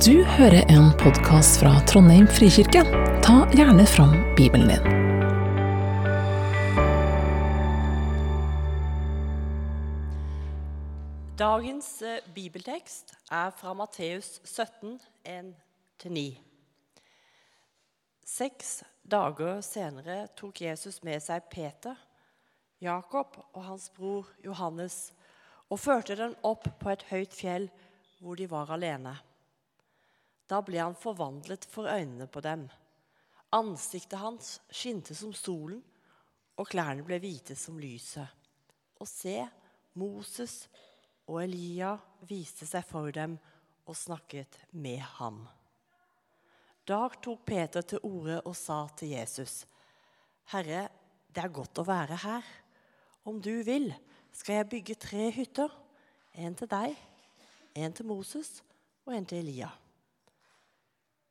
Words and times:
Du 0.00 0.24
hører 0.24 0.62
en 0.72 0.86
podkast 0.96 1.58
fra 1.60 1.74
Trondheim 1.84 2.24
frikirke. 2.24 2.80
Ta 3.20 3.42
gjerne 3.52 3.84
fram 3.86 4.12
Bibelen 4.38 4.70
din. 4.70 4.84
Dagens 11.36 11.88
eh, 12.02 12.22
bibeltekst 12.34 13.12
er 13.28 13.50
fra 13.58 13.74
Matteus 13.76 14.40
17, 14.44 14.96
1-9. 15.28 16.22
Seks 18.24 18.70
dager 19.04 19.60
senere 19.60 20.22
tok 20.40 20.62
Jesus 20.64 21.02
med 21.04 21.20
seg 21.20 21.50
Peter, 21.52 21.98
Jakob 22.80 23.36
og 23.52 23.60
hans 23.66 23.90
bror 23.92 24.32
Johannes 24.40 25.10
og 25.68 25.82
førte 25.84 26.16
dem 26.16 26.32
opp 26.40 26.64
på 26.80 26.94
et 26.94 27.04
høyt 27.10 27.36
fjell 27.36 27.68
hvor 28.22 28.40
de 28.40 28.48
var 28.48 28.72
alene. 28.72 29.18
Da 30.52 30.60
ble 30.60 30.82
han 30.82 30.98
forvandlet 30.98 31.64
for 31.64 31.88
øynene 31.88 32.26
på 32.28 32.42
dem. 32.44 32.66
Ansiktet 33.56 34.20
hans 34.20 34.58
skinte 34.68 35.16
som 35.16 35.32
solen, 35.32 35.80
og 36.60 36.68
klærne 36.68 37.04
ble 37.06 37.16
hvite 37.22 37.56
som 37.56 37.78
lyset. 37.80 38.28
Og 39.00 39.08
se, 39.08 39.38
Moses 39.96 40.66
og 41.24 41.40
Elia 41.42 41.94
viste 42.28 42.68
seg 42.68 42.84
for 42.84 43.08
dem 43.14 43.38
og 43.88 43.96
snakket 43.96 44.60
med 44.76 45.00
ham. 45.16 45.42
Da 46.84 47.06
tok 47.22 47.44
Peter 47.46 47.84
til 47.86 48.02
orde 48.04 48.40
og 48.44 48.56
sa 48.58 48.84
til 48.96 49.14
Jesus.: 49.14 49.62
Herre, 50.52 50.88
det 51.32 51.44
er 51.44 51.54
godt 51.54 51.80
å 51.80 51.86
være 51.88 52.18
her. 52.26 52.42
Om 53.24 53.40
du 53.40 53.62
vil, 53.62 53.92
skal 54.32 54.60
jeg 54.60 54.68
bygge 54.68 55.00
tre 55.00 55.30
hytter. 55.30 55.70
En 56.34 56.54
til 56.56 56.68
deg, 56.68 56.96
en 57.76 57.92
til 57.92 58.06
Moses 58.06 58.62
og 59.06 59.14
en 59.16 59.26
til 59.28 59.38
Elia. 59.44 59.70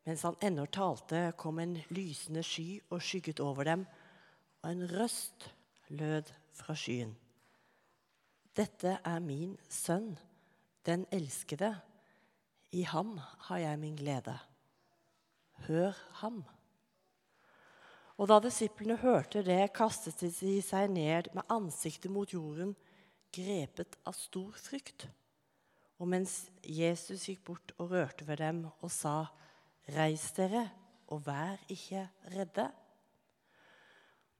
Mens 0.08 0.24
han 0.26 0.38
ennå 0.42 0.66
talte, 0.66 1.30
kom 1.38 1.60
en 1.62 1.76
lysende 1.94 2.44
sky 2.44 2.80
og 2.90 3.04
skygget 3.06 3.40
over 3.40 3.68
dem, 3.68 3.86
og 4.62 4.72
en 4.72 4.88
røst 4.90 5.52
lød 5.94 6.32
fra 6.58 6.76
skyen. 6.78 7.14
Dette 8.58 8.98
er 9.06 9.20
min 9.24 9.54
sønn, 9.70 10.16
den 10.86 11.06
elskede. 11.14 11.76
I 12.72 12.82
ham 12.88 13.18
har 13.48 13.62
jeg 13.62 13.80
min 13.80 13.96
glede. 13.96 14.38
Hør 15.68 15.96
ham. 16.24 16.42
Og 18.18 18.28
da 18.30 18.40
disiplene 18.44 18.98
hørte 19.02 19.44
det, 19.46 19.72
kastet 19.74 20.20
de 20.22 20.58
seg 20.66 20.92
ned 20.94 21.32
med 21.34 21.48
ansiktet 21.50 22.12
mot 22.12 22.30
jorden, 22.34 22.76
grepet 23.34 23.96
av 24.06 24.18
stor 24.18 24.58
frykt. 24.60 25.08
Og 26.02 26.10
mens 26.10 26.50
Jesus 26.66 27.28
gikk 27.30 27.46
bort 27.48 27.74
og 27.78 27.94
rørte 27.94 28.28
ved 28.28 28.42
dem 28.42 28.66
og 28.82 28.92
sa, 28.94 29.30
Reis 29.90 30.28
dere, 30.38 30.68
og 31.12 31.26
vær 31.26 31.60
ikke 31.72 32.06
redde. 32.32 32.68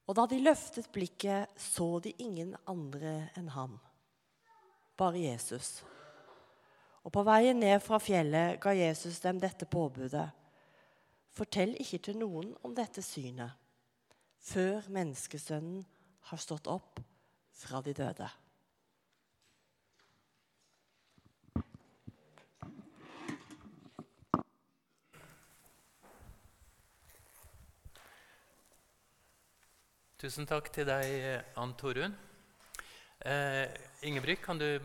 Og 0.08 0.18
da 0.18 0.26
de 0.28 0.42
løftet 0.44 0.90
blikket, 0.94 1.50
så 1.58 2.00
de 2.04 2.14
ingen 2.20 2.54
andre 2.70 3.30
enn 3.40 3.50
ham, 3.56 3.78
bare 4.98 5.22
Jesus. 5.24 5.82
Og 7.02 7.14
på 7.14 7.24
veien 7.26 7.58
ned 7.60 7.80
fra 7.82 8.00
fjellet 8.02 8.60
ga 8.62 8.74
Jesus 8.78 9.20
dem 9.24 9.40
dette 9.42 9.66
påbudet. 9.66 10.28
Fortell 11.32 11.74
ikke 11.80 12.02
til 12.06 12.20
noen 12.20 12.52
om 12.66 12.76
dette 12.76 13.02
synet, 13.06 13.56
før 14.42 14.90
menneskesønnen 14.92 15.86
har 16.30 16.42
stått 16.42 16.68
opp 16.70 17.00
fra 17.56 17.82
de 17.86 17.94
døde. 17.96 18.28
Tusen 30.22 30.46
takk 30.46 30.68
til 30.70 30.86
deg, 30.86 31.42
Ann 31.58 31.72
Torunn. 31.74 32.14
Eh, 33.26 33.66
Ingebrigt, 34.06 34.44
kan 34.46 34.60
du 34.62 34.78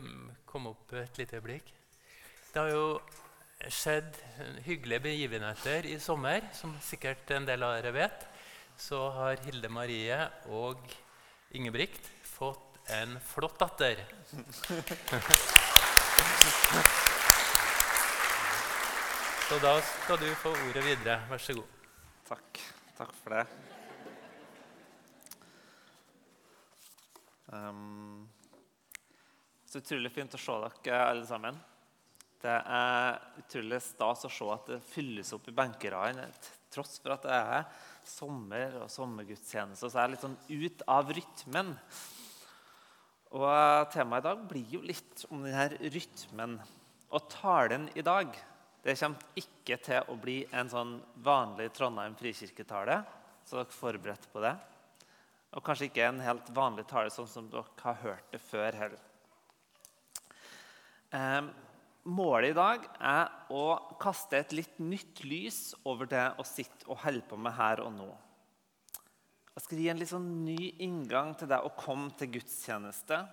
komme 0.49 0.71
opp 0.71 0.93
et 0.97 1.13
lite 1.21 1.37
øyeblikk? 1.37 1.67
Det 2.49 2.57
har 2.57 2.71
jo 2.71 2.97
skjedd 3.69 4.17
hyggelige 4.65 5.03
begivenheter 5.05 5.85
i 5.91 5.99
sommer, 6.01 6.41
som 6.57 6.73
sikkert 6.81 7.29
en 7.37 7.45
del 7.45 7.61
av 7.61 7.75
dere 7.75 7.93
vet. 7.93 8.25
Så 8.81 8.97
har 9.13 9.37
Hilde 9.45 9.69
Marie 9.69 10.17
og 10.49 10.81
Ingebrigt 11.53 12.09
fått 12.25 12.81
en 12.97 13.21
flott 13.21 13.61
datter. 13.61 14.01
Så 19.47 19.61
da 19.61 19.77
skal 19.85 20.17
du 20.17 20.33
få 20.41 20.49
ordet 20.49 20.81
videre. 20.81 21.21
Vær 21.29 21.37
så 21.37 21.61
god. 21.61 21.69
Takk. 22.33 22.63
Takk 22.97 23.13
for 23.21 23.37
det. 23.37 23.76
Um, 27.47 28.27
så 29.67 29.79
utrolig 29.79 30.11
fint 30.11 30.35
å 30.35 30.39
se 30.39 30.55
dere 30.83 31.01
alle 31.07 31.25
sammen. 31.27 31.57
Det 32.37 32.53
er 32.53 33.17
utrolig 33.41 33.79
stas 33.81 34.27
å 34.27 34.31
se 34.31 34.47
at 34.53 34.69
det 34.71 34.83
fylles 34.85 35.33
opp 35.35 35.47
i 35.49 35.55
benkeradene. 35.55 36.27
Tross 36.71 36.99
for 37.01 37.15
at 37.15 37.25
det 37.25 37.33
er 37.33 37.65
sommer 38.07 38.77
og 38.83 38.91
sommergudstjeneste, 38.91 39.89
så 39.89 39.97
er 39.97 40.05
jeg 40.05 40.13
litt 40.13 40.25
sånn 40.25 40.37
ut 40.51 40.83
av 40.93 41.11
rytmen. 41.17 41.73
Og 43.37 43.89
Temaet 43.91 44.23
i 44.23 44.27
dag 44.27 44.45
blir 44.51 44.75
jo 44.77 44.83
litt 44.85 45.25
om 45.31 45.43
denne 45.43 45.91
rytmen. 45.95 46.59
Og 47.11 47.27
talen 47.31 47.89
i 47.95 48.05
dag 48.05 48.35
det 48.83 48.95
kommer 48.99 49.39
ikke 49.39 49.79
til 49.83 50.11
å 50.11 50.15
bli 50.21 50.37
en 50.55 50.69
sånn 50.71 50.93
vanlig 51.25 51.71
Trondheim 51.75 52.15
frikirketale. 52.19 53.01
Så 53.43 53.57
dere 53.57 53.67
er 53.67 53.79
forberedt 53.79 54.27
på 54.31 54.43
det. 54.43 54.53
Og 55.55 55.63
kanskje 55.63 55.87
ikke 55.87 56.09
en 56.09 56.19
helt 56.23 56.49
vanlig 56.55 56.87
tale, 56.89 57.11
sånn 57.13 57.29
som 57.29 57.47
dere 57.51 57.65
har 57.83 58.01
hørt 58.01 58.33
det 58.33 58.41
før 58.43 58.75
heller. 58.75 59.03
Eh, 61.15 61.41
målet 62.03 62.51
i 62.51 62.57
dag 62.57 62.87
er 62.99 63.31
å 63.55 63.65
kaste 64.01 64.41
et 64.41 64.55
litt 64.55 64.79
nytt 64.83 65.23
lys 65.23 65.71
over 65.87 66.09
det 66.11 66.25
å 66.35 66.45
sitte 66.47 66.89
og 66.91 66.99
holde 67.05 67.23
på 67.29 67.39
med 67.39 67.55
her 67.55 67.83
og 67.85 67.93
nå. 67.95 68.09
Jeg 69.57 69.65
skal 69.65 69.79
gi 69.81 69.89
en 69.89 69.97
litt 69.97 70.11
sånn 70.11 70.29
ny 70.45 70.59
inngang 70.85 71.31
til 71.33 71.49
det 71.49 71.57
å 71.65 71.73
komme 71.79 72.11
til 72.19 72.29
gudstjeneste. 72.35 73.23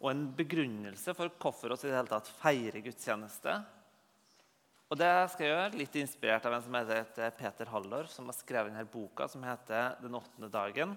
Og 0.00 0.08
en 0.08 0.22
begrunnelse 0.34 1.12
for 1.14 1.30
hvorfor 1.42 1.74
vi 1.74 1.90
i 1.90 1.90
det 1.90 1.98
hele 1.98 2.10
tatt 2.10 2.30
feirer 2.40 2.82
gudstjeneste. 2.82 3.58
Og 4.88 4.98
det 5.00 5.10
skal 5.32 5.44
jeg 5.44 5.52
gjøre 5.52 5.78
litt 5.80 5.98
inspirert 6.00 6.46
av 6.48 6.56
en 6.56 6.64
som 6.64 6.74
heter 6.76 7.36
Peter 7.36 7.68
Hallor, 7.72 8.08
som 8.12 8.26
har 8.28 8.36
skrevet 8.36 8.72
denne 8.72 8.88
boka 8.88 9.28
som 9.28 9.44
heter 9.44 9.96
'Den 10.00 10.16
åttende 10.16 10.50
dagen' 10.52 10.96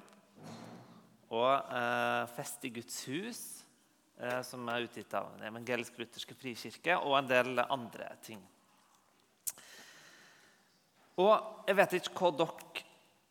og 1.35 1.75
eh, 1.75 2.23
'Fest 2.31 2.65
i 2.65 2.71
Guds 2.73 3.03
hus', 3.09 3.63
eh, 4.17 4.41
som 4.41 4.67
er 4.69 4.87
utgitt 4.87 5.13
av 5.13 5.31
Den 5.35 5.49
evangelisk-lutherske 5.51 6.35
frikirke, 6.39 6.97
og 6.97 7.17
en 7.19 7.27
del 7.29 7.59
andre 7.65 8.09
ting. 8.23 8.41
Og 11.17 11.67
jeg 11.67 11.77
vet 11.79 11.95
ikke 11.99 12.19
hva 12.19 12.31
dere, 12.41 12.83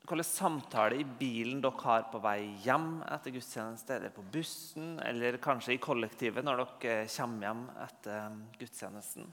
hvilken 0.04 0.28
samtale 0.28 1.00
i 1.00 1.04
bilen 1.04 1.62
dere 1.64 1.84
har 1.84 2.09
på 2.12 2.20
vei 2.20 2.41
hjem 2.64 3.03
etter 3.09 3.32
gudstjeneste, 3.32 3.97
eller 3.97 4.12
på 4.12 4.25
bussen, 4.32 4.98
eller 5.00 5.41
kanskje 5.41 5.76
i 5.76 5.81
kollektivet 5.81 6.44
når 6.44 6.64
dere 6.64 7.09
kommer 7.09 7.48
hjem 7.48 7.64
etter 7.87 8.37
gudstjenesten. 8.60 9.32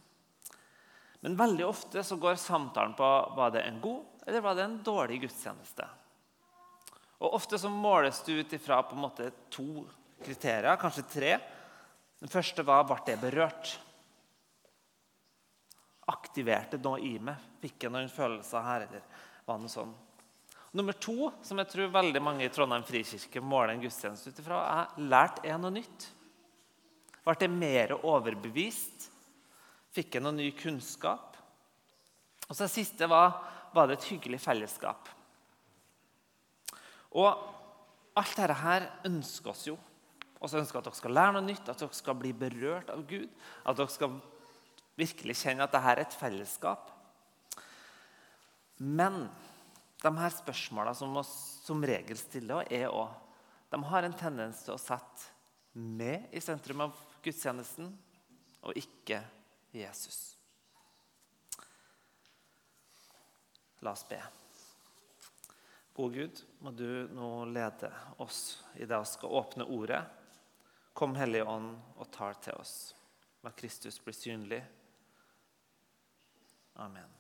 Men 1.22 1.38
veldig 1.38 1.66
ofte 1.68 2.04
så 2.04 2.18
går 2.18 2.40
samtalen 2.42 2.96
på 2.98 3.10
var 3.38 3.52
det 3.54 3.62
en 3.68 3.81
god 3.81 4.08
eller 4.28 4.42
var 4.42 4.56
det 4.56 4.64
en 4.64 4.80
dårlig 4.86 5.22
gudstjeneste. 5.22 5.86
Og 7.22 7.38
Ofte 7.38 7.59
så 7.62 7.70
måles 7.70 8.24
du 8.26 8.34
ut 8.40 8.54
ifra 8.54 8.82
på 8.84 8.98
en 8.98 9.04
måte 9.04 9.30
to 9.54 9.86
kriterier, 10.26 10.78
kanskje 10.82 11.06
tre. 11.09 11.34
Den 12.22 12.32
første 12.32 12.66
var 12.66 12.86
ble 12.90 12.98
jeg 13.06 13.22
berørt. 13.22 13.76
Aktiverte 16.12 16.80
det 16.80 16.86
noe 16.86 17.01
i 17.06 17.13
meg? 17.22 17.38
Fikk 17.62 17.86
jeg 17.86 17.94
noen 17.94 18.10
følelser 18.10 18.66
her? 18.66 18.88
eller 18.88 19.04
var 19.45 19.60
det 19.60 19.68
noe 19.68 19.74
sånn? 19.74 19.94
Nummer 20.74 20.95
to, 20.95 21.30
som 21.44 21.60
jeg 21.60 21.68
tror 21.68 21.94
veldig 21.94 22.22
mange 22.24 22.45
i 22.45 22.51
Trondheim 22.54 22.86
frikirke 22.88 23.44
måler 23.44 23.75
en 23.75 23.81
gudstjeneste 23.84 24.31
ut 24.31 24.40
ifra, 24.40 24.60
er 24.72 25.07
lært 25.12 25.42
jeg 25.45 25.60
noe 25.60 25.74
nytt? 25.75 26.07
Ble 27.22 27.36
jeg 27.38 27.54
mer 27.54 27.98
overbevist? 28.00 29.10
Fikk 29.92 30.16
jeg 30.16 30.24
noe 30.24 30.38
ny 30.38 30.48
kunnskap? 30.57 31.36
Og 32.48 32.56
så 32.56 32.66
det 32.66 32.74
siste 32.74 33.10
var 33.12 33.36
var 33.75 33.88
det 33.88 34.00
et 34.00 34.07
hyggelig 34.13 34.40
fellesskap. 34.44 35.10
Og 37.12 37.31
alt 38.18 38.36
dette 38.38 38.58
her 38.62 38.88
ønsker 39.08 39.54
oss 39.54 39.66
jo. 39.68 39.78
Og 40.42 40.50
så 40.50 40.60
ønsker 40.62 40.80
at 40.80 40.88
dere 40.88 40.98
skal 40.98 41.13
lære 41.16 41.36
noe 41.36 41.46
nytt, 41.46 41.68
at 41.69 41.81
dere 41.81 41.96
skal 41.96 42.18
bli 42.18 42.31
berørt 42.34 42.90
av 42.94 43.04
Gud. 43.10 43.30
At 43.68 43.78
dere 43.78 43.94
skal 43.94 44.18
virkelig 45.00 45.38
kjenne 45.44 45.66
at 45.66 45.74
dette 45.74 45.94
er 45.94 46.04
et 46.04 46.18
fellesskap. 46.18 46.90
Men 48.81 49.28
de 50.02 50.12
her 50.18 50.34
spørsmåla 50.34 50.96
som 50.98 51.13
vi 51.13 51.24
som 51.28 51.84
regel 51.86 52.18
stiller, 52.18 52.66
er 52.74 52.90
også, 52.90 53.19
de 53.72 53.80
har 53.88 54.04
en 54.04 54.18
tendens 54.18 54.66
til 54.66 54.74
å 54.74 54.81
sette 54.81 55.30
meg 55.78 56.25
i 56.36 56.42
sentrum 56.44 56.81
av 56.84 56.98
gudstjenesten, 57.24 57.88
og 58.68 58.78
ikke 58.78 59.22
Jesus. 59.72 60.19
La 63.81 63.94
oss 63.96 64.04
be. 64.10 64.19
Gode 66.01 66.18
Gud, 66.18 66.39
må 66.65 66.71
du 66.74 66.88
nå 67.13 67.27
lede 67.53 67.92
oss 68.24 68.63
i 68.74 68.88
det 68.89 68.98
vi 69.03 69.06
skal 69.06 69.33
åpne 69.38 69.68
ordet. 69.69 70.00
Kom, 70.98 71.12
Hellige 71.13 71.45
Ånd, 71.45 71.75
og 72.01 72.07
tal 72.09 72.39
til 72.42 72.57
oss. 72.57 72.71
La 73.45 73.51
Kristus 73.53 74.00
bli 74.01 74.13
synlig. 74.18 74.57
Amen. 76.81 77.12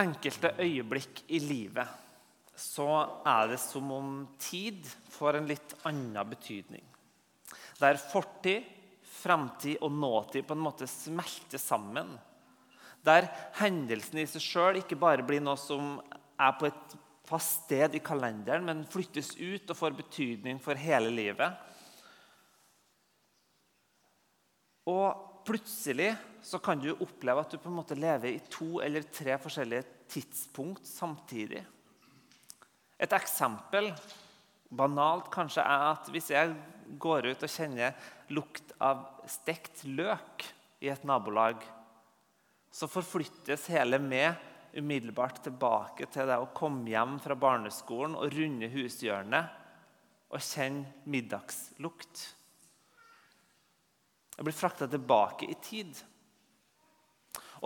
Enkelte 0.00 0.54
øyeblikk 0.64 1.20
i 1.28 1.42
livet 1.44 2.56
så 2.56 2.88
er 3.28 3.50
det 3.52 3.60
som 3.60 3.92
om 3.92 4.14
tid 4.40 4.88
får 5.12 5.42
en 5.42 5.50
litt 5.50 5.74
annen 5.90 6.32
betydning. 6.32 6.86
Der 7.82 8.00
fortid, 8.00 8.64
fremtid 9.04 9.84
og 9.84 9.92
nåtid 9.92 10.48
på 10.48 10.56
en 10.56 10.64
måte 10.70 10.88
smelter 10.88 11.60
sammen. 11.60 12.16
Der 13.06 13.28
hendelsen 13.60 14.20
i 14.20 14.26
seg 14.28 14.42
sjøl 14.42 14.80
ikke 14.80 14.98
bare 14.98 15.24
blir 15.26 15.42
noe 15.44 15.58
som 15.60 15.98
er 16.38 16.56
på 16.58 16.68
et 16.68 16.98
fast 17.28 17.66
sted 17.66 17.94
i 17.94 18.02
kalenderen, 18.04 18.64
men 18.64 18.86
flyttes 18.88 19.34
ut 19.36 19.68
og 19.68 19.76
får 19.76 19.96
betydning 19.98 20.60
for 20.62 20.78
hele 20.80 21.10
livet. 21.12 21.66
Og 24.88 25.44
plutselig 25.48 26.14
så 26.44 26.60
kan 26.62 26.80
du 26.80 26.94
oppleve 26.94 27.42
at 27.44 27.52
du 27.52 27.60
på 27.60 27.68
en 27.70 27.78
måte 27.80 27.98
lever 27.98 28.32
i 28.32 28.44
to 28.48 28.78
eller 28.84 29.04
tre 29.12 29.36
forskjellige 29.40 29.84
tidspunkt 30.08 30.88
samtidig. 30.88 31.60
Et 32.98 33.12
eksempel, 33.14 33.92
banalt 34.68 35.28
kanskje, 35.32 35.62
er 35.62 35.92
at 35.92 36.08
hvis 36.12 36.32
jeg 36.32 36.56
går 37.00 37.30
ut 37.30 37.44
og 37.44 37.52
kjenner 37.52 37.96
lukt 38.32 38.72
av 38.80 39.04
stekt 39.28 39.84
løk 39.84 40.46
i 40.80 40.90
et 40.92 41.04
nabolag, 41.08 41.60
så 42.70 42.88
forflyttes 42.90 43.68
hele 43.72 44.00
meg 44.02 44.36
umiddelbart 44.78 45.40
tilbake 45.46 46.08
til 46.12 46.28
det 46.28 46.36
å 46.38 46.50
komme 46.54 46.88
hjem 46.90 47.16
fra 47.22 47.36
barneskolen 47.38 48.16
og 48.18 48.34
runde 48.34 48.68
hushjørnet 48.72 49.54
og 50.28 50.44
kjenne 50.44 51.08
middagslukt. 51.08 52.24
Jeg 54.36 54.46
blir 54.46 54.54
frakta 54.54 54.86
tilbake 54.86 55.48
i 55.50 55.56
tid. 55.64 55.96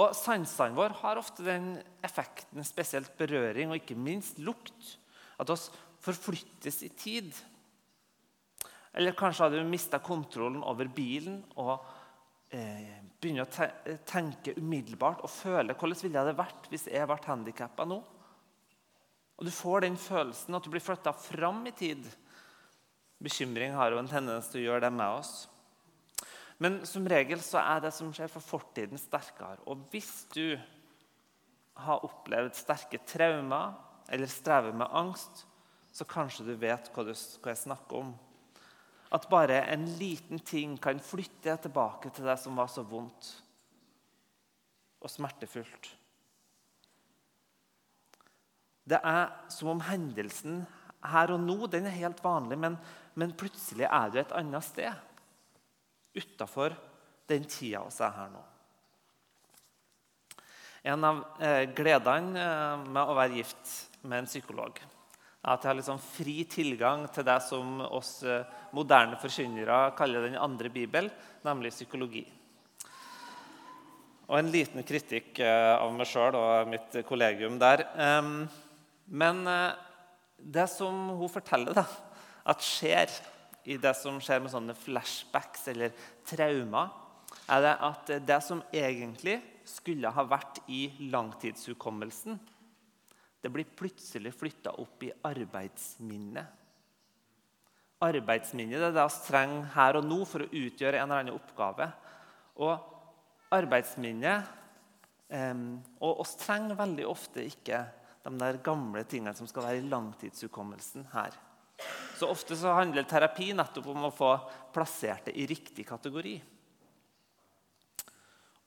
Og 0.01 0.15
Sansene 0.17 0.77
våre 0.77 0.97
har 1.03 1.21
ofte 1.21 1.45
den 1.45 1.75
effekten, 2.05 2.63
spesielt 2.65 3.13
berøring 3.19 3.73
og 3.73 3.83
ikke 3.83 3.99
minst 3.99 4.39
lukt, 4.41 4.95
at 5.43 5.51
oss 5.53 5.69
forflyttes 6.03 6.81
i 6.87 6.91
tid. 6.97 7.35
Eller 8.97 9.17
kanskje 9.17 9.47
hadde 9.47 9.61
du 9.61 9.69
mista 9.69 10.01
kontrollen 10.05 10.63
over 10.65 10.89
bilen 10.93 11.43
og 11.61 11.75
eh, 12.53 13.03
begynner 13.23 13.47
å 13.47 13.99
tenke 14.09 14.57
umiddelbart 14.59 15.23
og 15.23 15.31
føle 15.31 15.77
hvordan 15.79 16.01
ville 16.03 16.25
det 16.27 16.35
vært 16.39 16.67
hvis 16.73 16.89
jeg 16.91 17.07
ble 17.07 17.19
handikappa 17.27 17.87
nå? 17.87 18.01
Og 19.39 19.47
Du 19.47 19.53
får 19.55 19.87
den 19.87 19.97
følelsen 19.99 20.55
at 20.55 20.67
du 20.67 20.71
blir 20.71 20.83
flytta 20.83 21.15
fram 21.17 21.63
i 21.67 21.75
tid. 21.75 22.05
Bekymring 23.23 23.75
har 23.79 23.95
jo 23.95 24.01
en 24.03 24.11
tendens 24.11 24.51
til 24.51 24.63
å 24.63 24.67
gjøre 24.67 24.85
det 24.87 24.93
med 24.95 25.21
oss. 25.21 25.33
Men 26.63 26.83
som 26.87 27.07
regel 27.11 27.41
så 27.43 27.59
er 27.63 27.83
det 27.83 27.91
som 27.95 28.13
skjer 28.15 28.31
for 28.31 28.45
fortiden, 28.45 29.01
sterkere. 29.01 29.63
Og 29.67 29.87
hvis 29.91 30.29
du 30.35 30.55
har 31.83 32.05
opplevd 32.07 32.55
sterke 32.59 33.01
traumer 33.09 33.73
eller 34.13 34.31
strever 34.31 34.75
med 34.77 34.91
angst, 34.95 35.47
så 35.93 36.07
kanskje 36.09 36.47
du 36.47 36.55
vet 36.61 36.91
hva, 36.95 37.05
du, 37.07 37.13
hva 37.13 37.55
jeg 37.55 37.63
snakker 37.65 38.05
om. 38.05 38.13
At 39.13 39.29
bare 39.29 39.61
en 39.73 39.85
liten 39.99 40.41
ting 40.41 40.79
kan 40.81 41.01
flytte 41.05 41.51
deg 41.51 41.65
tilbake 41.67 42.13
til 42.15 42.29
det 42.29 42.39
som 42.41 42.57
var 42.57 42.71
så 42.73 42.85
vondt 42.87 43.33
og 45.03 45.11
smertefullt. 45.11 45.91
Det 48.89 48.99
er 48.99 49.29
som 49.53 49.75
om 49.75 49.83
hendelsen 49.87 50.63
her 51.13 51.35
og 51.35 51.43
nå 51.43 51.67
den 51.71 51.87
er 51.91 51.99
helt 51.99 52.23
vanlig, 52.25 52.59
men, 52.59 52.79
men 53.19 53.35
plutselig 53.39 53.87
er 53.89 54.11
du 54.11 54.19
et 54.23 54.35
annet 54.39 54.67
sted 54.67 55.11
utafor 56.17 56.75
den 57.31 57.47
tida 57.49 57.83
vi 57.87 58.05
er 58.05 58.17
her 58.17 58.33
nå. 58.33 58.43
En 60.93 61.07
av 61.07 61.21
eh, 61.39 61.69
gledene 61.77 62.43
eh, 62.43 62.89
med 62.91 63.03
å 63.07 63.15
være 63.15 63.39
gift 63.39 63.77
med 64.03 64.23
en 64.23 64.31
psykolog 64.31 64.81
at 65.43 65.65
jeg 65.65 65.73
har 65.73 65.79
liksom 65.81 65.99
fri 65.99 66.37
tilgang 66.47 67.09
til 67.11 67.27
det 67.27 67.41
som 67.43 67.81
oss 67.89 68.21
eh, 68.23 68.47
moderne 68.77 69.19
forkynnere 69.19 69.89
kaller 69.99 70.29
den 70.29 70.39
andre 70.39 70.71
bibel, 70.71 71.11
nemlig 71.43 71.73
psykologi. 71.75 72.23
Og 74.31 74.39
en 74.39 74.53
liten 74.55 74.87
kritikk 74.87 75.43
eh, 75.43 75.75
av 75.75 75.91
meg 75.97 76.07
sjøl 76.07 76.39
og 76.39 76.71
mitt 76.71 76.95
kollegium 77.09 77.59
der. 77.59 77.83
Men 79.11 79.43
eh, 79.51 79.75
det 80.39 80.69
som 80.71 81.11
hun 81.19 81.31
forteller 81.31 81.75
da, 81.75 81.89
at 82.47 82.63
skjer 82.63 83.11
i 83.67 83.81
det 83.83 83.97
som 83.99 84.23
skjer 84.23 84.43
med 84.43 84.55
sånne 84.55 84.79
flashbacks 84.79 85.67
eller 85.75 85.91
traumer, 86.27 86.95
er 87.51 87.67
det 87.67 87.75
at 87.91 88.15
det 88.29 88.41
som 88.47 88.63
egentlig 88.71 89.41
skulle 89.67 90.11
ha 90.11 90.25
vært 90.27 90.63
i 90.71 90.87
langtidshukommelsen, 91.11 92.39
det 93.43 93.51
blir 93.51 93.67
plutselig 93.77 94.33
flytta 94.39 94.75
opp 94.79 95.03
i 95.03 95.13
arbeidsminnet. 95.27 96.59
Arbeidsminnet 98.03 98.79
det 98.79 98.89
er 98.89 98.97
det 98.97 99.07
vi 99.07 99.27
trenger 99.27 99.69
her 99.75 99.99
og 99.99 100.07
nå 100.07 100.23
for 100.27 100.45
å 100.45 100.51
utgjøre 100.51 100.99
en 100.99 101.07
eller 101.07 101.25
annen 101.25 101.39
oppgave. 101.39 101.91
Og 102.63 103.53
arbeidsminnet 103.55 104.59
Og 105.33 106.19
oss 106.21 106.35
trenger 106.37 106.77
veldig 106.77 107.07
ofte 107.09 107.41
ikke 107.49 107.79
de 108.23 108.33
der 108.37 108.59
gamle 108.65 109.01
tingene 109.09 109.33
som 109.33 109.49
skal 109.49 109.65
være 109.65 109.81
i 109.81 109.87
langtidshukommelsen 109.89 111.07
her. 111.15 111.33
Så 112.19 112.29
ofte 112.29 112.57
så 112.59 112.75
handler 112.77 113.07
terapi 113.09 113.49
nettopp 113.57 113.89
om 113.95 114.05
å 114.07 114.13
få 114.13 114.35
plassert 114.75 115.31
det 115.31 115.35
i 115.41 115.47
riktig 115.49 115.87
kategori. 115.89 116.35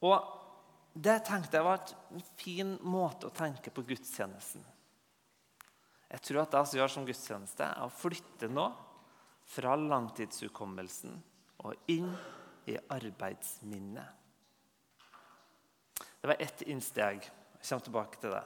Og 0.10 0.16
Det 0.96 1.18
tenkte 1.28 1.60
jeg 1.60 1.68
var 1.68 1.82
en 2.16 2.24
fin 2.40 2.72
måte 2.88 3.28
å 3.28 3.36
tenke 3.36 3.74
på 3.74 3.84
gudstjenesten. 3.84 4.64
Jeg 6.08 6.24
tror 6.24 6.44
at 6.46 6.56
det 6.56 6.64
vi 6.72 6.80
gjør 6.80 6.94
som 6.94 7.08
gudstjeneste, 7.08 7.68
er 7.68 7.84
å 7.84 7.92
flytte 7.92 8.48
nå 8.48 8.70
fra 9.52 9.76
langtidshukommelsen 9.76 11.18
og 11.68 11.92
inn 11.92 12.14
i 12.72 12.78
arbeidsminnet. 12.96 14.24
Det 16.22 16.32
var 16.32 16.40
ett 16.42 16.64
innsteg. 16.66 17.28
Jeg 17.60 17.68
kommer 17.68 17.90
tilbake 17.90 18.22
til 18.22 18.34
det 18.38 18.46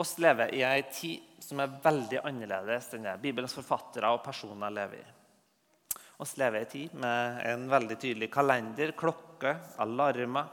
oss 0.00 0.18
lever 0.18 0.54
i 0.54 0.62
ei 0.64 0.82
tid 0.92 1.42
som 1.44 1.60
er 1.60 1.72
veldig 1.82 2.22
annerledes 2.24 2.92
enn 2.96 3.04
det 3.04 3.18
Bibelens 3.22 3.56
forfattere 3.56 4.10
og 4.14 4.22
personer 4.24 4.72
lever 4.72 5.00
i. 5.00 5.08
Oss 6.20 6.36
lever 6.40 6.60
i 6.60 6.64
ei 6.64 6.70
tid 6.70 6.94
med 7.00 7.40
en 7.50 7.66
veldig 7.70 7.98
tydelig 8.00 8.30
kalender, 8.32 8.94
klokke, 8.96 9.29
alarmer. 9.78 10.48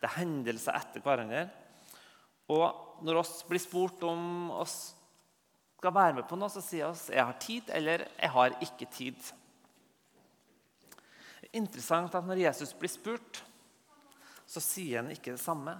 Det 0.00 0.08
er 0.08 0.18
hendelser 0.18 0.76
etter 0.76 1.00
hverandre. 1.04 1.46
Og 2.52 3.00
når 3.04 3.22
oss 3.22 3.38
blir 3.48 3.62
spurt 3.62 4.02
om 4.06 4.50
oss 4.52 4.94
skal 5.78 5.94
være 5.94 6.16
med 6.16 6.28
på 6.28 6.36
noe, 6.40 6.48
så 6.48 6.62
sier 6.64 6.88
oss 6.88 7.10
'jeg 7.10 7.24
har 7.24 7.36
tid' 7.38 7.70
eller 7.70 8.08
'jeg 8.18 8.30
har 8.30 8.50
ikke 8.60 8.86
tid'. 8.90 9.32
Det 11.40 11.50
er 11.52 11.60
interessant 11.60 12.14
at 12.14 12.24
når 12.24 12.40
Jesus 12.40 12.72
blir 12.72 12.88
spurt, 12.88 13.42
så 14.46 14.60
sier 14.60 15.02
han 15.02 15.10
ikke 15.10 15.32
det 15.32 15.40
samme. 15.40 15.76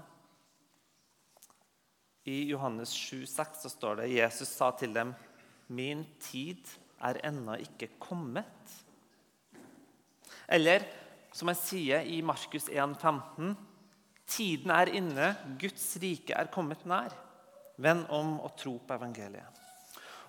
I 2.26 2.50
Johannes 2.50 2.88
7, 2.88 3.26
6 3.26 3.62
så 3.62 3.68
står 3.68 3.96
det 3.96 4.14
Jesus 4.16 4.48
sa 4.48 4.70
til 4.70 4.92
dem, 4.92 5.14
'Min 5.68 6.06
tid 6.20 6.64
er 7.00 7.20
ennå 7.24 7.54
ikke 7.54 7.98
kommet.' 7.98 8.84
Eller 10.48 10.84
som 11.34 11.50
han 11.50 11.58
sier 11.58 12.06
i 12.06 12.20
Markus 12.22 12.68
1, 12.70 12.94
15, 13.00 13.56
'Tiden 14.24 14.70
er 14.70 14.92
inne, 14.94 15.34
Guds 15.60 15.96
rike 16.00 16.32
er 16.32 16.50
kommet 16.52 16.86
nær.' 16.86 17.12
Venn 17.76 18.04
om 18.14 18.36
å 18.38 18.52
tro 18.54 18.76
på 18.78 18.94
evangeliet. 18.94 19.60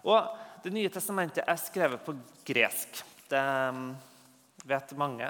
Og 0.10 0.42
Det 0.66 0.72
nye 0.74 0.90
testamentet 0.90 1.46
er 1.46 1.60
skrevet 1.62 2.02
på 2.02 2.16
gresk. 2.42 3.04
Det 3.30 3.38
um, 3.70 3.92
vet 4.66 4.96
mange. 4.98 5.28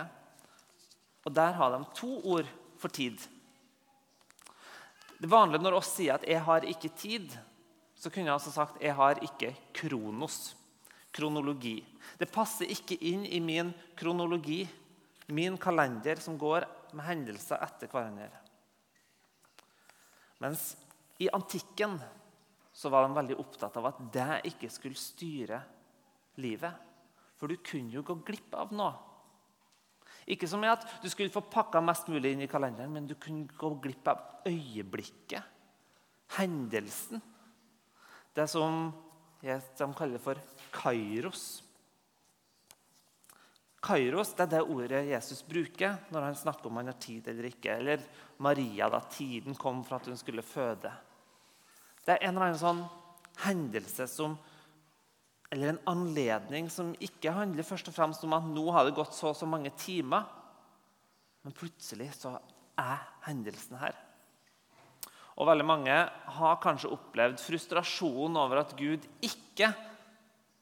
Og 1.28 1.34
Der 1.36 1.52
har 1.58 1.74
de 1.74 1.82
to 1.92 2.22
ord 2.24 2.48
for 2.80 2.88
tid. 2.88 3.20
Det 5.20 5.28
vanlige 5.28 5.60
når 5.60 5.76
oss 5.82 5.92
sier 5.98 6.16
at 6.16 6.24
'jeg 6.24 6.40
har 6.40 6.64
ikke 6.64 6.96
tid', 6.96 7.36
så 7.96 8.10
kunne 8.10 8.32
jeg 8.32 8.34
altså 8.34 8.52
sagt 8.52 8.82
'jeg 8.82 8.96
har 8.96 9.20
ikke 9.20 9.56
kronos'. 9.74 10.56
Kronologi. 11.12 11.84
Det 12.20 12.32
passer 12.32 12.66
ikke 12.66 12.96
inn 13.04 13.26
i 13.26 13.40
min 13.40 13.74
kronologi, 13.96 14.70
min 15.28 15.58
kalender, 15.58 16.20
som 16.22 16.38
går 16.38 16.66
med 16.94 17.06
hendelser 17.06 17.62
etter 17.66 17.90
hverandre. 17.92 18.30
Mens 20.44 20.76
i 21.18 21.30
antikken 21.34 21.98
så 22.76 22.92
var 22.92 23.06
de 23.06 23.16
veldig 23.16 23.38
opptatt 23.40 23.78
av 23.80 23.90
at 23.90 24.02
det 24.14 24.42
ikke 24.52 24.70
skulle 24.74 25.00
styre 25.00 25.62
livet. 26.44 26.76
For 27.40 27.52
du 27.52 27.60
kunne 27.64 27.94
jo 27.96 28.04
gå 28.06 28.18
glipp 28.28 28.56
av 28.60 28.74
noe. 28.76 28.94
Ikke 30.26 30.48
som 30.50 30.64
i 30.66 30.72
at 30.72 30.84
du 31.04 31.08
skulle 31.12 31.34
få 31.34 31.44
pakka 31.52 31.82
mest 31.86 32.08
mulig 32.10 32.34
inn 32.34 32.44
i 32.46 32.50
kalenderen, 32.50 32.94
men 32.94 33.08
du 33.08 33.14
kunne 33.20 33.46
gå 33.58 33.70
glipp 33.84 34.08
av 34.10 34.48
øyeblikket, 34.50 35.44
hendelsen. 36.38 37.22
Det 38.36 38.48
som 38.50 38.90
de 39.42 39.88
kaller 39.96 40.22
for 40.22 40.40
kairos. 40.74 41.62
Kairos 43.84 44.34
det 44.34 44.46
er 44.48 44.52
det 44.56 44.62
ordet 44.64 45.02
Jesus 45.10 45.44
bruker 45.46 45.98
når 46.14 46.30
han 46.30 46.38
snakker 46.40 46.70
om 46.70 46.80
han 46.80 46.90
har 46.90 47.00
tid 47.02 47.28
eller 47.32 47.50
ikke. 47.52 47.76
Eller 47.80 48.06
Maria, 48.42 48.90
da 48.90 49.02
tiden 49.12 49.58
kom 49.60 49.84
for 49.86 50.00
at 50.00 50.10
hun 50.10 50.20
skulle 50.20 50.46
føde. 50.46 50.92
Det 52.06 52.16
er 52.16 52.24
en 52.24 52.36
eller 52.36 52.50
annen 52.50 52.62
sånn 52.62 52.84
hendelse 53.46 54.08
som 54.10 54.38
eller 55.54 55.72
en 55.72 55.84
anledning 55.88 56.68
som 56.74 56.90
ikke 57.00 57.32
handler 57.32 57.64
først 57.64 57.88
og 57.92 57.96
fremst 57.96 58.24
om 58.26 58.34
at 58.36 58.48
nå 58.50 58.66
har 58.74 58.88
det 58.88 58.96
gått 58.98 59.14
så 59.16 59.30
og 59.32 59.38
så 59.38 59.48
mange 59.48 59.72
timer. 59.80 60.26
Men 61.46 61.56
plutselig 61.56 62.10
så 62.18 62.34
er 62.82 63.04
hendelsen 63.28 63.78
her. 63.80 63.96
Og 65.36 65.48
veldig 65.50 65.68
mange 65.68 65.96
har 66.38 66.62
kanskje 66.64 66.92
opplevd 66.96 67.42
frustrasjon 67.44 68.40
over 68.40 68.64
at 68.64 68.74
Gud 68.80 69.06
ikke 69.24 69.70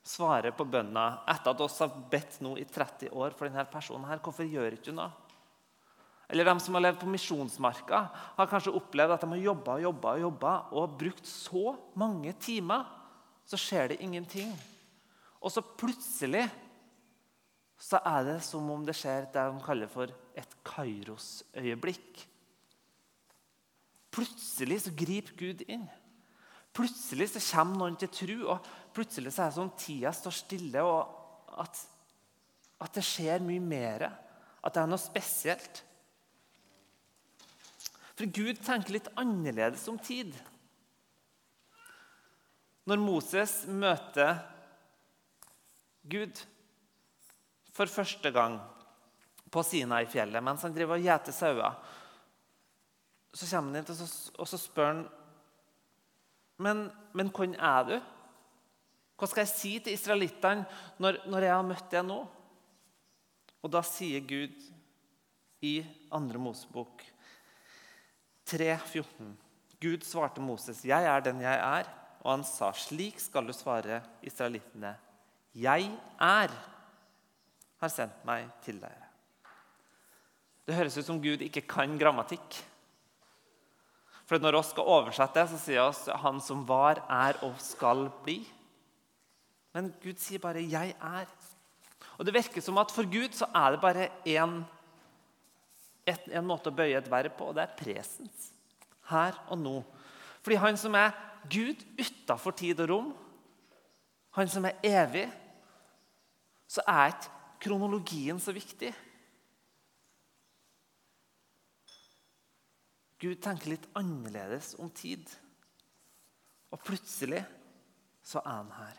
svarer 0.03 0.51
på 0.55 0.65
bønna 0.67 1.23
etter 1.31 1.53
at 1.53 1.61
oss 1.63 1.79
har 1.83 1.93
bedt 2.11 2.41
nå 2.43 2.57
i 2.59 2.65
30 2.67 3.13
år 3.15 3.35
for 3.37 3.47
denne 3.47 3.63
personen. 3.71 4.07
her. 4.09 4.19
Hvorfor 4.19 4.43
gjør 4.43 4.75
ikke 4.75 4.91
hun 4.91 4.99
noe? 4.99 5.11
Eller 6.29 6.47
de 6.47 6.55
som 6.63 6.75
har 6.75 6.81
levd 6.85 6.99
på 7.01 7.11
misjonsmarka, 7.11 7.99
har 8.37 8.49
kanskje 8.49 8.73
opplevd 8.73 9.13
at 9.13 9.23
de 9.23 9.29
har 9.35 9.41
jobba 9.43 9.75
og 9.77 9.83
jobba 9.83 10.13
og, 10.13 10.21
jobba, 10.23 10.53
og 10.71 10.97
brukt 10.97 11.27
så 11.29 11.75
mange 11.99 12.33
timer, 12.41 12.87
så 13.45 13.59
skjer 13.59 13.91
det 13.91 14.01
ingenting. 14.01 14.53
Og 15.43 15.51
så 15.51 15.61
plutselig 15.61 16.47
så 17.77 17.99
er 18.07 18.23
det 18.29 18.37
som 18.45 18.69
om 18.71 18.85
det 18.87 18.95
skjer 18.95 19.27
det 19.33 19.43
de 19.43 19.63
kaller 19.65 19.91
for 19.91 20.11
et 20.39 20.55
Kairos-øyeblikk. 20.65 22.23
Plutselig 24.13 24.83
så 24.85 24.93
griper 24.95 25.35
Gud 25.37 25.65
inn. 25.67 25.85
Plutselig 26.73 27.29
så 27.29 27.41
kommer 27.51 27.83
noen 27.83 27.97
til 28.01 28.09
tro, 28.09 28.37
og 28.55 28.69
plutselig 28.95 29.33
så 29.33 29.43
er 29.43 29.51
det 29.51 29.57
sånn 29.59 29.73
tida 29.77 30.13
står 30.15 30.35
stille, 30.35 30.81
og 30.81 31.59
at, 31.61 31.81
at 32.81 32.95
det 32.97 33.05
skjer 33.05 33.43
mye 33.45 33.61
mer. 33.61 34.07
At 34.63 34.73
det 34.73 34.81
er 34.81 34.89
noe 34.89 35.01
spesielt. 35.01 35.83
For 38.13 38.29
Gud 38.29 38.61
tenker 38.65 38.95
litt 38.95 39.11
annerledes 39.19 39.85
om 39.91 39.99
tid. 40.01 40.33
Når 42.89 42.99
Moses 42.99 43.61
møter 43.69 44.41
Gud 46.09 46.41
for 47.73 47.89
første 47.89 48.29
gang 48.33 48.57
på 49.53 49.63
Sinai-fjellet 49.65 50.43
mens 50.43 50.65
han 50.65 50.73
driver 50.75 50.99
og 50.99 51.05
gjeter 51.05 51.35
sauer. 51.35 51.77
Så 53.33 53.47
kommer 53.49 53.79
han 53.79 53.81
inn 53.81 54.33
og 54.41 54.49
så 54.49 54.59
spør 54.59 54.89
han 54.89 55.03
men, 56.57 56.87
men 57.13 57.31
hvem 57.33 57.55
er 57.57 57.87
du? 57.87 57.95
Hva 59.17 59.29
skal 59.29 59.45
jeg 59.45 59.53
si 59.53 59.73
til 59.79 59.95
israelittene 59.95 60.65
når, 61.01 61.21
når 61.29 61.47
jeg 61.47 61.55
har 61.55 61.67
møtt 61.67 61.89
deg 61.93 62.05
nå? 62.07 62.19
Og 63.63 63.71
da 63.71 63.81
sier 63.87 64.23
Gud 64.27 64.55
i 65.63 65.77
2. 66.11 66.41
Mosebok 66.43 67.05
3,14 68.51 69.31
Gud 69.83 70.03
svarte 70.07 70.39
Moses, 70.39 70.83
'Jeg 70.85 71.03
er 71.03 71.19
den 71.19 71.41
jeg 71.41 71.59
er.' 71.59 71.89
Og 72.23 72.31
han 72.31 72.43
sa, 72.43 72.71
'Slik 72.71 73.19
skal 73.19 73.47
du 73.47 73.53
svare 73.53 74.01
israelittene.' 74.23 74.95
'Jeg 75.55 75.91
er, 76.19 76.51
har 77.81 77.89
sendt 77.91 78.25
meg 78.25 78.47
til 78.63 78.79
dere.' 78.79 79.09
Det 80.65 80.75
høres 80.75 80.97
ut 80.97 81.05
som 81.05 81.19
Gud 81.19 81.41
ikke 81.43 81.67
kan 81.67 81.97
grammatikk. 81.99 82.63
For 84.33 84.41
Når 84.41 84.55
vi 84.55 84.65
skal 84.65 84.87
oversette, 84.89 85.41
så 85.45 85.57
sier 85.61 85.91
vi 85.93 86.11
'Han 86.17 86.41
som 86.41 86.65
var, 86.65 87.05
er 87.07 87.37
og 87.43 87.53
skal 87.59 88.09
bli'. 88.25 88.47
Men 89.73 89.93
Gud 90.01 90.17
sier 90.17 90.39
bare 90.39 90.57
'jeg 90.57 90.95
er'. 90.99 91.27
Og 92.17 92.25
Det 92.25 92.33
virker 92.33 92.61
som 92.61 92.77
at 92.77 92.91
for 92.91 93.03
Gud 93.03 93.29
så 93.29 93.45
er 93.53 93.71
det 93.71 93.81
bare 93.81 94.09
én 94.25 94.65
en 96.07 96.45
måte 96.45 96.67
å 96.67 96.75
bøye 96.75 96.97
et 96.97 97.11
verb 97.11 97.37
på, 97.37 97.45
og 97.45 97.55
det 97.55 97.61
er 97.61 97.77
presens. 97.77 98.51
Her 99.05 99.33
og 99.49 99.57
nå. 99.57 99.83
Fordi 100.41 100.55
han 100.55 100.77
som 100.77 100.95
er 100.95 101.11
Gud 101.47 101.85
utafor 101.99 102.51
tid 102.51 102.79
og 102.79 102.89
rom, 102.89 103.17
han 104.31 104.47
som 104.47 104.65
er 104.65 104.79
evig, 104.83 105.31
så 106.67 106.81
er 106.87 107.07
ikke 107.07 107.29
kronologien 107.61 108.39
så 108.39 108.51
viktig. 108.51 108.93
Gud 113.23 113.39
tenker 113.39 113.71
litt 113.71 113.85
annerledes 113.95 114.73
om 114.83 114.89
tid. 114.91 115.29
Og 116.73 116.81
plutselig 116.83 117.43
så 118.25 118.41
er 118.41 118.57
han 118.57 118.73
her. 118.75 118.97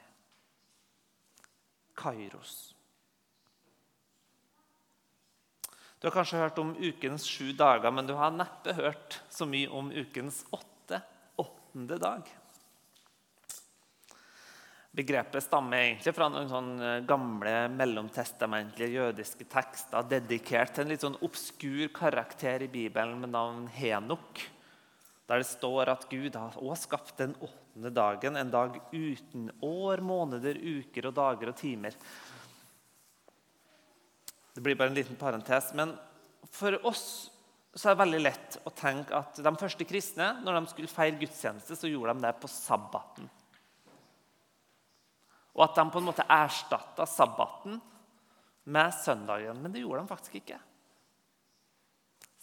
Kairos. 1.98 2.54
Du 6.00 6.08
har 6.08 6.14
kanskje 6.16 6.40
hørt 6.40 6.58
om 6.60 6.72
ukens 6.76 7.26
sju 7.28 7.52
dager, 7.56 7.92
men 7.92 8.08
du 8.08 8.14
har 8.16 8.32
neppe 8.32 8.74
hørt 8.76 9.20
så 9.32 9.46
mye 9.48 9.68
om 9.72 9.92
ukens 9.92 10.42
åtte, 10.52 11.00
åttende 11.40 11.96
dag. 12.00 12.28
Begrepet 14.94 15.42
stammer 15.42 15.80
egentlig 15.80 16.12
fra 16.14 16.28
noen 16.30 16.46
sånne 16.46 16.90
gamle 17.08 17.54
mellomtestamentlige 17.74 18.92
jødiske 18.94 19.46
tekster 19.50 20.06
dedikert 20.06 20.76
til 20.76 20.84
en 20.84 20.92
litt 20.92 21.02
sånn 21.02 21.18
obskur 21.26 21.90
karakter 21.96 22.62
i 22.62 22.70
Bibelen 22.70 23.18
med 23.24 23.32
navn 23.34 23.64
Henok. 23.74 24.44
Der 25.26 25.42
det 25.42 25.48
står 25.50 25.90
at 25.90 26.06
Gud 26.06 26.38
har 26.38 26.54
også 26.60 26.86
skapt 26.86 27.18
den 27.18 27.34
åttende 27.42 27.90
dagen, 27.90 28.38
en 28.38 28.54
dag 28.54 28.78
uten 28.92 29.50
år, 29.66 30.04
måneder, 30.04 30.62
uker 30.62 31.10
og 31.10 31.18
dager 31.18 31.50
og 31.50 31.58
timer. 31.58 31.98
Det 34.54 34.62
blir 34.62 34.78
bare 34.78 34.94
en 34.94 34.98
liten 35.02 35.18
parentes. 35.18 35.72
Men 35.74 35.96
for 36.54 36.78
oss 36.86 37.06
så 37.74 37.88
er 37.88 37.96
det 37.96 38.04
veldig 38.04 38.26
lett 38.28 38.60
å 38.62 38.70
tenke 38.70 39.16
at 39.18 39.42
de 39.42 39.58
første 39.58 39.86
kristne 39.88 40.36
når 40.44 40.60
de 40.60 40.70
skulle 40.70 40.92
feire 40.92 41.18
gudstjeneste, 41.18 41.74
så 41.74 41.90
gjorde 41.90 42.14
de 42.14 42.28
det 42.28 42.38
på 42.38 42.50
sabbaten. 42.62 43.26
Og 45.54 45.64
at 45.68 45.76
de 45.78 45.84
på 45.90 46.00
en 46.00 46.08
måte 46.08 46.26
erstatta 46.28 47.06
sabbaten 47.06 47.78
med 48.64 48.94
søndagen. 48.94 49.60
Men 49.62 49.72
det 49.72 49.84
gjorde 49.84 50.02
de 50.02 50.10
faktisk 50.10 50.38
ikke. 50.40 50.58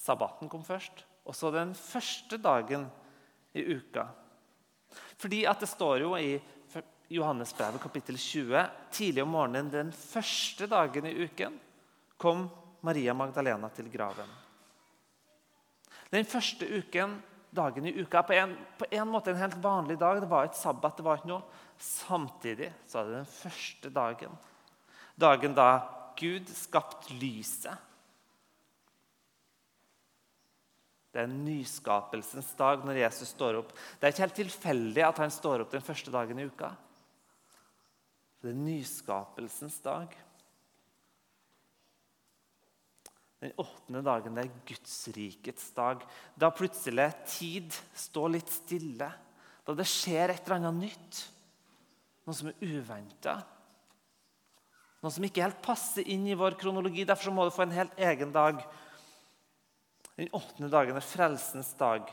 Sabbaten 0.01 0.49
kom 0.49 0.63
først, 0.65 1.03
og 1.25 1.35
så 1.37 1.51
den 1.53 1.75
første 1.77 2.39
dagen 2.41 2.87
i 3.53 3.65
uka. 3.75 4.07
Fordi 5.21 5.43
at 5.45 5.59
det 5.61 5.69
står 5.69 6.05
jo 6.05 6.15
i 6.17 6.39
Johannesbrevet 7.11 7.81
kapittel 7.83 8.17
20 8.17 8.63
tidlig 8.95 9.23
om 9.23 9.33
morgenen 9.35 9.69
den 9.71 9.91
første 9.91 10.67
dagen 10.71 11.09
i 11.09 11.15
uken 11.25 11.57
kom 12.17 12.45
Maria 12.81 13.13
Magdalena 13.13 13.69
til 13.75 13.89
graven. 13.91 14.29
Den 16.11 16.25
første 16.25 16.67
uken, 16.67 17.17
dagen 17.51 17.85
i 17.85 17.93
uka 17.99 18.23
på 18.23 18.33
en, 18.33 18.55
på 18.79 18.87
en 18.91 19.07
måte 19.11 19.33
en 19.33 19.41
helt 19.41 19.57
vanlig 19.63 19.97
dag. 19.99 20.21
Det 20.23 20.29
var 20.31 20.47
ikke 20.47 20.61
sabbat. 20.61 20.97
det 20.97 21.05
var 21.05 21.19
ikke 21.19 21.31
noe. 21.33 21.61
Samtidig 21.81 22.71
så 22.87 23.01
er 23.01 23.09
det 23.09 23.17
den 23.19 23.31
første 23.31 23.93
dagen. 23.93 24.35
Dagen 25.19 25.55
da 25.57 25.69
Gud 26.19 26.49
skapte 26.55 27.15
lyset. 27.19 27.87
Det 31.11 31.25
er 31.25 31.31
nyskapelsens 31.31 32.53
dag 32.55 32.85
når 32.87 33.01
Jesus 33.01 33.33
står 33.33 33.59
opp. 33.59 33.73
Det 33.99 34.07
er 34.07 34.13
ikke 34.13 34.25
helt 34.29 34.39
tilfeldig 34.39 35.03
at 35.03 35.19
han 35.19 35.33
står 35.33 35.65
opp 35.65 35.73
den 35.73 35.83
første 35.83 36.13
dagen 36.13 36.39
i 36.39 36.47
uka. 36.47 36.71
Det 38.41 38.53
er 38.53 38.61
nyskapelsens 38.61 39.81
dag. 39.83 40.15
Den 43.41 43.55
åttende 43.57 44.03
dagen 44.05 44.35
det 44.37 44.43
er 44.45 44.57
Gudsrikets 44.69 45.71
dag. 45.73 46.03
Da 46.37 46.51
plutselig 46.53 47.07
tid 47.25 47.73
står 47.97 48.35
litt 48.35 48.51
stille. 48.53 49.07
Da 49.65 49.73
det 49.77 49.87
skjer 49.89 50.29
et 50.29 50.45
eller 50.45 50.59
annet 50.59 50.91
nytt. 50.91 51.21
Noe 52.27 52.37
som 52.37 52.51
er 52.51 52.61
uventa. 52.61 53.39
Noe 55.01 55.13
som 55.13 55.25
ikke 55.25 55.41
helt 55.41 55.61
passer 55.65 56.05
inn 56.13 56.27
i 56.29 56.37
vår 56.37 56.53
kronologi. 56.61 57.07
Derfor 57.09 57.33
må 57.33 57.47
du 57.47 57.53
få 57.55 57.65
en 57.65 57.73
helt 57.73 57.97
egen 57.97 58.33
dag. 58.35 58.61
Den 60.19 60.29
åttende 60.37 60.69
dagen 60.69 60.99
er 60.99 61.05
frelsens 61.05 61.73
dag. 61.79 62.05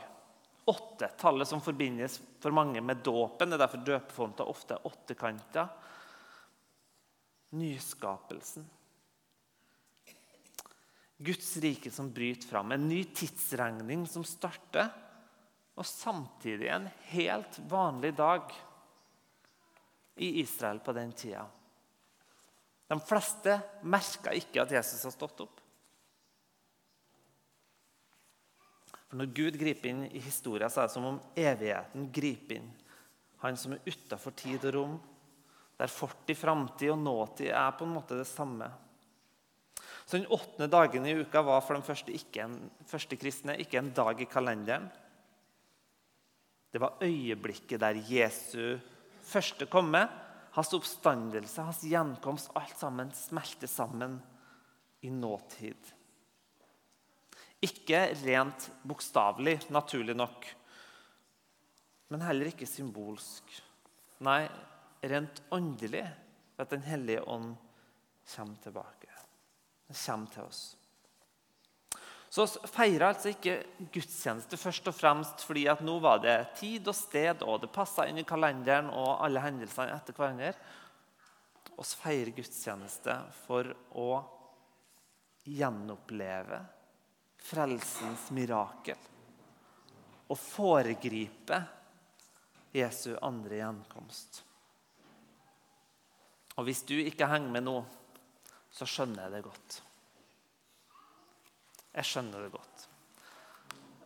Åtte, 0.69 1.11
tallet 1.21 1.49
som 1.49 1.61
forbindes 1.61 2.17
for 2.41 2.53
mange 2.57 2.81
med 2.81 3.05
dåpen. 3.05 3.51
Det 3.51 3.59
er 3.59 3.63
derfor 3.67 3.85
døpefonter 3.85 4.49
ofte 4.49 4.79
er 4.79 4.89
åttekanter. 4.89 5.69
Nyskapelsen. 7.53 8.65
Guds 11.19 11.57
rike 11.57 11.91
som 11.91 12.11
bryter 12.15 12.47
fram. 12.47 12.71
En 12.71 12.87
ny 12.87 13.03
tidsregning 13.03 14.07
som 14.07 14.23
starter. 14.23 14.87
Og 15.75 15.85
samtidig 15.87 16.67
en 16.71 16.87
helt 17.11 17.59
vanlig 17.71 18.13
dag 18.15 18.51
i 20.19 20.39
Israel 20.41 20.79
på 20.83 20.95
den 20.95 21.11
tida. 21.15 21.45
De 22.87 22.97
fleste 22.99 23.59
merka 23.85 24.33
ikke 24.35 24.63
at 24.63 24.71
Jesus 24.73 25.03
har 25.05 25.13
stått 25.13 25.43
opp. 25.45 25.59
For 29.09 29.19
Når 29.19 29.31
Gud 29.35 29.59
griper 29.59 29.91
inn 29.91 30.03
i 30.09 30.21
historien, 30.23 30.71
så 30.71 30.83
er 30.83 30.89
det 30.89 30.95
som 30.95 31.07
om 31.07 31.21
evigheten 31.35 32.09
griper 32.13 32.59
inn. 32.59 32.69
Han 33.43 33.57
som 33.57 33.75
er 33.75 33.85
utafor 33.87 34.35
tid 34.37 34.67
og 34.69 34.75
rom, 34.75 34.99
der 35.79 35.91
fort 35.91 36.29
i 36.29 36.35
framtid 36.35 36.91
og 36.91 36.99
nåtid 36.99 37.53
er 37.55 37.71
på 37.77 37.87
en 37.87 37.95
måte 37.95 38.17
det 38.19 38.27
samme. 38.27 38.67
Så 40.09 40.17
Den 40.17 40.31
åttende 40.33 40.65
dagen 40.67 41.05
i 41.05 41.13
uka 41.13 41.41
var 41.45 41.61
for 41.61 41.77
de 41.77 41.85
første, 41.85 42.13
en, 42.41 42.55
første 42.89 43.13
kristne 43.21 43.53
ikke 43.61 43.77
en 43.77 43.91
dag 43.93 44.17
i 44.17 44.25
kalenderen. 44.25 44.87
Det 46.73 46.81
var 46.81 46.97
øyeblikket 47.05 47.77
der 47.83 47.99
Jesu 48.09 48.79
første 49.21 49.67
komme, 49.69 50.01
hans 50.55 50.73
oppstandelse, 50.73 51.61
hans 51.61 51.83
gjenkomst, 51.85 52.49
alt 52.57 52.73
sammen 52.79 53.11
smelter 53.13 53.69
sammen 53.69 54.17
i 55.05 55.11
nåtid. 55.13 55.93
Ikke 57.61 58.07
rent 58.23 58.71
bokstavelig, 58.81 59.59
naturlig 59.69 60.15
nok, 60.17 60.47
men 62.09 62.25
heller 62.25 62.49
ikke 62.49 62.65
symbolsk. 62.65 63.45
Nei, 64.25 64.47
rent 65.05 65.43
åndelig 65.53 66.01
ved 66.01 66.65
at 66.65 66.73
Den 66.73 66.81
hellige 66.81 67.21
ånd 67.29 67.53
kommer 68.33 68.57
tilbake. 68.63 68.98
Den 69.89 69.97
kommer 69.97 70.29
til 70.33 70.45
oss. 70.45 70.63
Så 72.29 72.45
vi 72.45 72.69
feirer 72.69 73.07
altså 73.07 73.31
ikke 73.31 73.55
gudstjeneste 73.89 74.57
først 74.61 74.89
og 74.91 74.93
fremst 74.93 75.45
fordi 75.47 75.65
at 75.71 75.81
nå 75.81 75.95
var 76.03 76.21
det 76.21 76.37
tid 76.59 76.87
og 76.87 76.93
sted, 76.93 77.41
og 77.41 77.63
det 77.63 77.71
passa 77.73 78.05
inn 78.05 78.21
i 78.21 78.27
kalenderen 78.27 78.91
og 78.93 79.23
alle 79.25 79.41
hendelsene 79.41 79.95
etter 79.95 80.13
hverandre. 80.13 80.53
Vi 81.73 81.87
feirer 82.03 82.35
gudstjeneste 82.37 83.15
for 83.47 83.71
å 83.97 84.11
gjenoppleve 85.49 86.61
frelsens 87.49 88.29
mirakel. 88.37 88.99
Og 90.29 90.37
foregripe 90.37 91.63
Jesu 92.77 93.15
andre 93.25 93.63
gjenkomst. 93.63 94.43
Og 96.59 96.67
hvis 96.67 96.83
du 96.85 96.99
ikke 96.99 97.29
henger 97.31 97.55
med 97.55 97.65
nå, 97.65 97.79
så 98.79 98.87
skjønner 98.87 99.25
jeg 99.25 99.35
det 99.35 99.43
godt. 99.43 99.79
Jeg 101.99 102.07
skjønner 102.07 102.45
det 102.45 102.53
godt. 102.53 102.85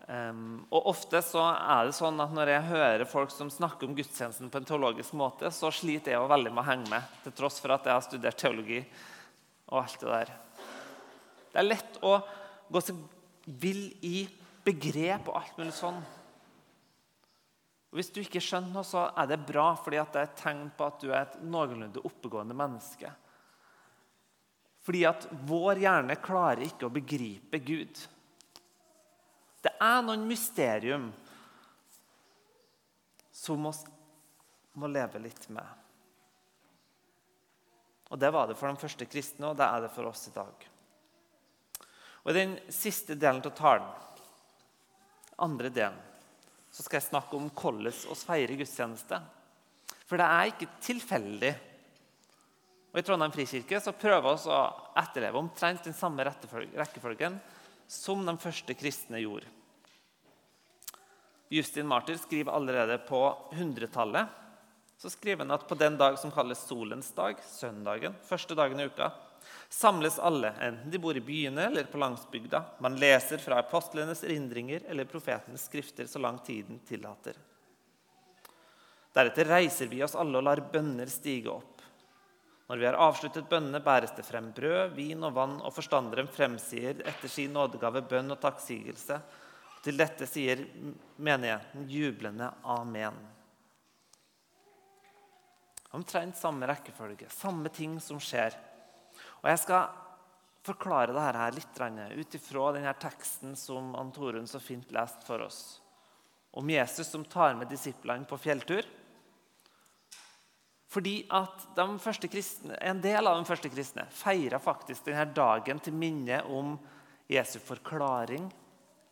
Um, 0.04 0.64
og 0.74 0.90
Ofte 0.92 1.22
så 1.24 1.44
er 1.54 1.88
det 1.88 1.96
sånn 1.96 2.18
at 2.20 2.34
når 2.36 2.52
jeg 2.52 2.70
hører 2.72 3.06
folk 3.08 3.32
som 3.32 3.52
snakker 3.54 3.88
om 3.88 3.94
gudstjenesten 3.96 4.50
på 4.52 4.60
en 4.60 4.68
teologisk 4.68 5.16
måte, 5.16 5.52
så 5.54 5.70
sliter 5.72 6.16
jeg 6.16 6.20
jo 6.20 6.32
veldig 6.32 6.52
med 6.52 6.64
å 6.64 6.68
henge 6.68 6.90
med, 6.92 7.14
til 7.24 7.36
tross 7.38 7.62
for 7.64 7.76
at 7.76 7.88
jeg 7.88 7.96
har 7.96 8.04
studert 8.04 8.40
teologi. 8.42 8.82
og 9.70 9.84
alt 9.84 10.00
Det 10.02 10.10
der. 10.10 10.34
Det 11.54 11.62
er 11.62 11.70
lett 11.70 12.02
å 12.02 12.18
gå 12.74 12.82
seg 12.82 13.00
vill 13.46 13.86
i 14.02 14.26
begrep 14.66 15.30
og 15.30 15.38
alt 15.38 15.58
mulig 15.60 15.76
sånn. 15.78 16.02
Og 17.94 18.00
Hvis 18.00 18.10
du 18.10 18.24
ikke 18.24 18.42
skjønner 18.42 18.74
noe, 18.74 18.88
så 18.88 19.06
er 19.14 19.30
det 19.30 19.44
bra, 19.46 19.76
fordi 19.78 20.02
det 20.02 20.20
er 20.20 20.32
et 20.32 20.40
tegn 20.40 20.66
på 20.74 20.88
at 20.88 21.04
du 21.04 21.12
er 21.12 21.28
et 21.28 21.42
noenlunde 21.46 22.02
oppegående 22.02 22.58
menneske. 22.58 23.12
Fordi 24.84 25.06
at 25.08 25.28
vår 25.48 25.80
hjerne 25.86 26.20
klarer 26.20 26.66
ikke 26.68 26.90
å 26.90 26.94
begripe 26.94 27.60
Gud. 27.64 28.02
Det 29.64 29.72
er 29.80 30.02
noen 30.04 30.26
mysterium 30.28 31.08
som 33.32 33.64
vi 33.64 33.72
må 34.80 34.90
leve 34.92 35.22
litt 35.24 35.48
med. 35.54 35.66
Og 38.12 38.20
Det 38.20 38.30
var 38.30 38.48
det 38.48 38.56
for 38.60 38.70
de 38.70 38.78
første 38.78 39.08
kristne, 39.10 39.50
og 39.50 39.58
det 39.58 39.66
er 39.66 39.86
det 39.86 39.92
for 39.96 40.06
oss 40.06 40.28
i 40.30 40.36
dag. 40.36 40.68
Og 42.24 42.32
I 42.32 42.36
den 42.38 42.58
siste 42.72 43.16
delen 43.20 43.42
av 43.44 43.56
talen, 43.58 43.88
andre 45.42 45.72
delen, 45.74 45.98
så 46.72 46.84
skal 46.86 47.00
jeg 47.00 47.10
snakke 47.10 47.38
om 47.38 47.50
hvordan 47.50 47.90
vi 47.90 48.18
feirer 48.18 48.60
gudstjeneste. 48.60 49.20
For 50.08 50.20
det 50.20 50.28
er 50.28 50.52
ikke 50.52 50.70
tilfeldig. 50.84 51.54
Og 52.94 53.02
I 53.02 53.06
Trondheim 53.06 53.34
frikirke 53.34 53.80
så 53.82 53.92
prøver 53.98 54.38
vi 54.38 54.54
å 54.54 54.62
etterleve 55.02 55.42
omtrent 55.42 55.84
den 55.88 55.98
samme 55.98 56.26
rekkefølgen 56.30 57.40
som 57.90 58.22
de 58.26 58.38
første 58.38 58.76
kristne 58.78 59.22
gjorde. 59.24 59.50
Justin 61.54 61.90
Martyr 61.90 62.18
skriver 62.22 62.54
allerede 62.54 63.00
på 63.10 63.26
100-tallet 63.54 64.40
så 65.04 65.10
skriver 65.10 65.44
han 65.44 65.52
at 65.52 65.68
på 65.68 65.76
den 65.76 65.98
dag 65.98 66.16
som 66.20 66.32
kalles 66.32 66.62
solens 66.64 67.10
dag, 67.12 67.36
søndagen, 67.44 68.14
første 68.24 68.56
dagen 68.56 68.80
i 68.80 68.86
uka, 68.88 69.10
samles 69.68 70.20
alle, 70.20 70.54
enten 70.64 70.94
de 70.94 71.02
bor 71.02 71.18
i 71.18 71.24
byene 71.26 71.66
eller 71.66 71.90
på 71.92 72.00
landsbygda. 72.00 72.62
Man 72.80 72.96
leser 73.02 73.42
fra 73.44 73.58
apostlenes 73.60 74.24
erindringer 74.24 74.86
eller 74.88 75.10
profetenes 75.10 75.66
skrifter 75.68 76.08
så 76.08 76.22
lang 76.24 76.38
tiden 76.46 76.80
tillater. 76.88 77.36
Deretter 79.14 79.52
reiser 79.52 79.92
vi 79.92 80.00
oss 80.06 80.16
alle 80.16 80.40
og 80.40 80.48
lar 80.48 80.62
bønner 80.72 81.12
stige 81.12 81.52
opp. 81.52 81.73
Når 82.74 82.80
vi 82.82 82.86
har 82.88 82.96
avsluttet 82.98 83.46
bønnene, 83.46 83.84
bæres 83.86 84.16
det 84.18 84.24
frem 84.26 84.48
brød, 84.50 84.96
vin 84.96 85.20
og 85.22 85.36
vann, 85.36 85.60
og 85.62 85.76
forstanderen 85.76 86.26
fremsier 86.26 87.04
etter 87.06 87.30
sin 87.30 87.52
nådegave 87.54 88.02
bønn 88.10 88.34
og 88.34 88.40
takksigelse. 88.42 89.20
Til 89.86 90.00
dette 90.02 90.26
sier 90.26 90.64
menigheten 91.22 91.84
jublende 91.86 92.48
amen. 92.66 93.20
Omtrent 95.94 96.40
samme 96.42 96.66
rekkefølge, 96.72 97.30
samme 97.30 97.70
ting 97.70 98.00
som 98.02 98.18
skjer. 98.18 98.58
Og 99.44 99.52
Jeg 99.52 99.62
skal 99.68 99.94
forklare 100.66 101.14
dette 101.14 101.46
litt 101.60 102.18
ut 102.26 102.40
ifra 102.42 102.72
denne 102.74 102.96
teksten 102.98 103.54
som 103.54 103.94
Antorun 104.02 104.50
så 104.50 104.58
fint 104.58 104.90
leste 104.90 105.22
for 105.30 105.46
oss. 105.46 105.62
Om 106.58 106.74
Jesus 106.74 107.14
som 107.14 107.22
tar 107.22 107.54
med 107.54 107.70
disiplene 107.70 108.26
på 108.26 108.42
fjelltur. 108.42 108.82
Fordi 110.94 111.24
at 111.34 111.64
kristne, 112.30 112.78
En 112.82 113.02
del 113.02 113.26
av 113.28 113.40
de 113.40 113.48
første 113.50 113.70
kristne 113.70 114.06
feira 114.14 114.60
faktisk 114.62 115.06
denne 115.08 115.26
dagen 115.34 115.80
til 115.80 115.94
minne 115.94 116.44
om 116.46 116.76
Jesu 117.28 117.58
forklaring. 117.60 118.52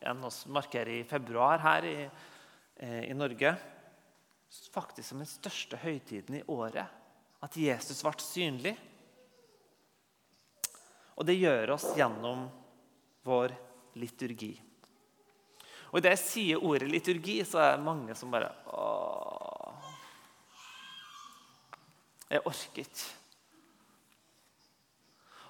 En 0.00 0.22
vi 0.22 0.52
markerer 0.52 1.00
i 1.00 1.04
februar 1.04 1.58
her 1.58 1.84
i, 1.84 2.10
eh, 2.76 3.10
i 3.10 3.14
Norge. 3.14 3.56
Faktisk 4.72 5.08
som 5.08 5.18
den 5.18 5.26
største 5.26 5.76
høytiden 5.76 6.38
i 6.38 6.44
året. 6.46 6.86
At 7.42 7.56
Jesus 7.56 8.02
ble 8.02 8.12
synlig. 8.18 8.76
Og 11.16 11.26
det 11.26 11.40
gjør 11.40 11.74
oss 11.74 11.96
gjennom 11.96 12.48
vår 13.24 13.52
liturgi. 13.96 14.54
Og 15.92 15.98
Idet 15.98 16.14
jeg 16.14 16.22
sier 16.22 16.62
ordet 16.64 16.88
liturgi, 16.88 17.42
så 17.44 17.58
er 17.60 17.76
det 17.76 17.84
mange 17.84 18.14
som 18.16 18.30
bare 18.32 18.48
Åh, 18.72 19.11
Jeg 22.32 22.46
orket. 22.48 23.02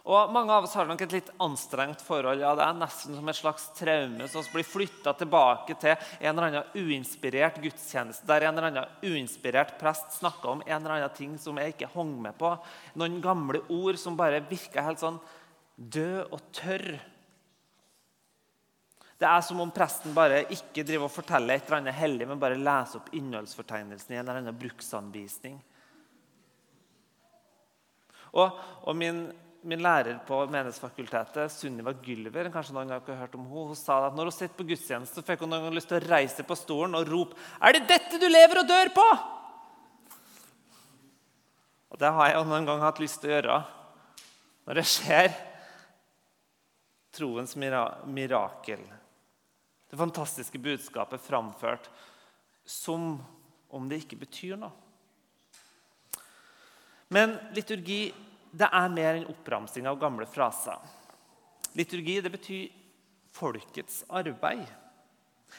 Og 0.03 0.33
Mange 0.35 0.51
av 0.51 0.65
oss 0.67 0.75
har 0.75 0.89
nok 0.89 1.05
et 1.05 1.13
litt 1.15 1.29
anstrengt 1.43 2.01
forhold. 2.03 2.41
ja, 2.43 2.57
Det 2.59 2.65
er 2.65 2.75
nesten 2.75 3.15
som 3.15 3.29
et 3.29 3.39
slags 3.39 3.69
traume 3.79 4.27
som 4.29 4.43
blir 4.51 4.67
flytta 4.67 5.15
tilbake 5.15 5.77
til 5.79 5.95
en 5.95 6.33
eller 6.33 6.49
annen 6.49 6.75
uinspirert 6.75 7.61
gudstjeneste 7.63 8.27
der 8.27 8.49
en 8.49 8.59
eller 8.59 8.71
annen 8.73 8.99
uinspirert 9.05 9.79
prest 9.79 10.19
snakka 10.19 10.57
om 10.57 10.63
en 10.67 10.75
eller 10.81 10.97
annen 10.97 11.15
ting 11.15 11.39
som 11.39 11.57
jeg 11.57 11.77
ikke 11.77 11.93
hang 11.95 12.17
med 12.21 12.35
på. 12.35 12.51
Noen 12.99 13.23
gamle 13.23 13.63
ord 13.71 13.97
som 13.97 14.19
bare 14.19 14.43
virka 14.43 14.83
helt 14.83 14.99
sånn 14.99 15.21
død 15.77 16.35
og 16.35 16.41
tørr. 16.51 16.99
Det 19.23 19.29
er 19.31 19.43
som 19.47 19.61
om 19.63 19.71
presten 19.71 20.15
bare 20.15 20.49
ikke 20.51 20.83
driver 20.83 21.07
og 21.07 21.15
forteller 21.15 21.55
et 21.55 21.69
eller 21.69 21.79
annet 21.79 21.95
hellig, 21.95 22.27
men 22.27 22.43
bare 22.43 22.59
leser 22.59 22.99
opp 22.99 23.13
innholdsfortegnelsen 23.15 24.17
i 24.17 24.19
en 24.19 24.27
eller 24.27 24.43
annen 24.43 24.59
bruksanvisning. 24.59 25.61
Og, 28.33 28.61
og 28.89 28.97
min, 28.97 29.27
min, 29.63 29.83
lærer 29.85 30.23
på 30.27 30.39
Menighetsfakultetet, 30.49 31.53
Sunniva 31.53 31.93
Gylver, 32.05 32.49
kanskje 32.53 32.77
noen 32.77 32.95
har 32.95 33.05
hørt 33.05 33.37
om 33.37 33.45
henne, 33.45 33.67
hun 33.73 33.79
sa 33.79 33.99
at 34.07 34.17
når 34.17 34.31
hun 34.31 34.37
sitter 34.39 34.57
på 34.57 34.67
gudstjeneste, 34.71 35.25
fikk 35.27 35.45
hun 35.45 35.53
noen 35.53 35.67
gang 35.67 35.77
lyst 35.77 35.91
til 35.93 36.01
å 36.01 36.07
reise 36.07 36.47
på 36.49 36.57
stolen 36.57 36.97
og 36.97 37.09
rope 37.11 37.37
'Er 37.61 37.77
det 37.77 37.89
dette 37.89 38.19
du 38.19 38.29
lever 38.29 38.63
og 38.65 38.69
dør 38.69 38.95
på?' 38.97 39.13
Og 41.93 41.99
Det 41.99 42.13
har 42.13 42.29
jeg 42.29 42.47
noen 42.49 42.67
gang 42.67 42.81
hatt 42.81 43.01
lyst 43.01 43.21
til 43.21 43.31
å 43.31 43.35
gjøre. 43.35 43.65
Når 44.67 44.75
det 44.75 44.87
skjer 44.89 45.35
troens 47.13 47.57
mirakel. 47.57 48.81
Det 49.91 49.99
fantastiske 50.01 50.59
budskapet 50.59 51.21
framført 51.21 51.91
som 52.65 53.21
om 53.69 53.89
det 53.89 54.03
ikke 54.03 54.23
betyr 54.25 54.57
noe. 54.57 54.73
Men 57.13 57.37
liturgi 57.53 58.07
det 58.53 58.69
er 58.69 58.93
mer 58.93 59.19
enn 59.19 59.29
oppramsing 59.33 59.89
av 59.89 59.99
gamle 60.01 60.27
fraser. 60.29 60.79
Liturgi 61.77 62.19
det 62.25 62.33
betyr 62.33 62.71
folkets 63.33 64.03
arbeid. 64.13 64.65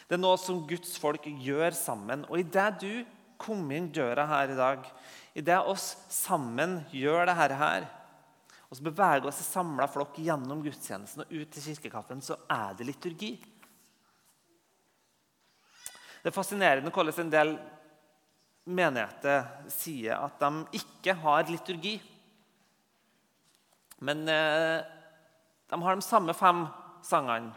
Det 0.08 0.18
er 0.18 0.22
noe 0.22 0.38
som 0.42 0.64
Guds 0.70 0.96
folk 1.02 1.26
gjør 1.26 1.74
sammen. 1.78 2.26
Og 2.30 2.42
idet 2.42 2.70
du 2.82 2.92
kom 3.42 3.66
inn 3.74 3.92
døra 3.94 4.26
her 4.30 4.54
i 4.54 4.58
dag, 4.58 4.86
idet 5.38 5.60
oss 5.68 5.94
sammen 6.14 6.80
gjør 6.94 7.28
dette 7.28 7.58
her, 7.60 7.88
og 8.70 8.78
så 8.78 8.86
beveger 8.88 9.28
oss 9.30 9.42
i 9.42 9.46
samla 9.46 9.86
flokk 9.92 10.18
gjennom 10.24 10.64
gudstjenesten 10.66 11.26
og 11.26 11.34
ut 11.34 11.50
til 11.54 11.66
kirkekaffen, 11.68 12.24
så 12.26 12.40
er 12.50 12.78
det 12.78 12.88
liturgi. 12.88 13.34
Det 16.24 16.32
er 16.32 16.34
fascinerende 16.34 16.94
hvordan 16.94 17.26
en 17.26 17.34
del 17.34 17.58
menigheter 18.64 19.48
sier 19.72 20.20
at 20.24 20.40
de 20.40 20.80
ikke 20.80 21.16
har 21.20 21.50
liturgi. 21.50 21.98
Men 24.04 24.24
eh, 24.30 24.80
de 25.70 25.82
har 25.84 26.00
de 26.00 26.06
samme 26.06 26.36
fem 26.38 26.66
sangene 27.04 27.54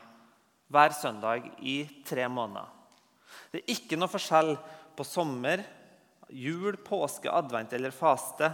hver 0.73 0.95
søndag 0.99 1.47
i 1.63 1.85
tre 2.07 2.27
måneder. 2.29 2.67
Det 3.53 3.61
er 3.63 3.75
ikke 3.77 3.99
noe 3.99 4.11
forskjell 4.11 4.55
på 4.97 5.05
sommer, 5.07 5.63
jul, 6.33 6.79
påske, 6.83 7.31
advent 7.31 7.75
eller 7.77 7.95
faste. 7.95 8.51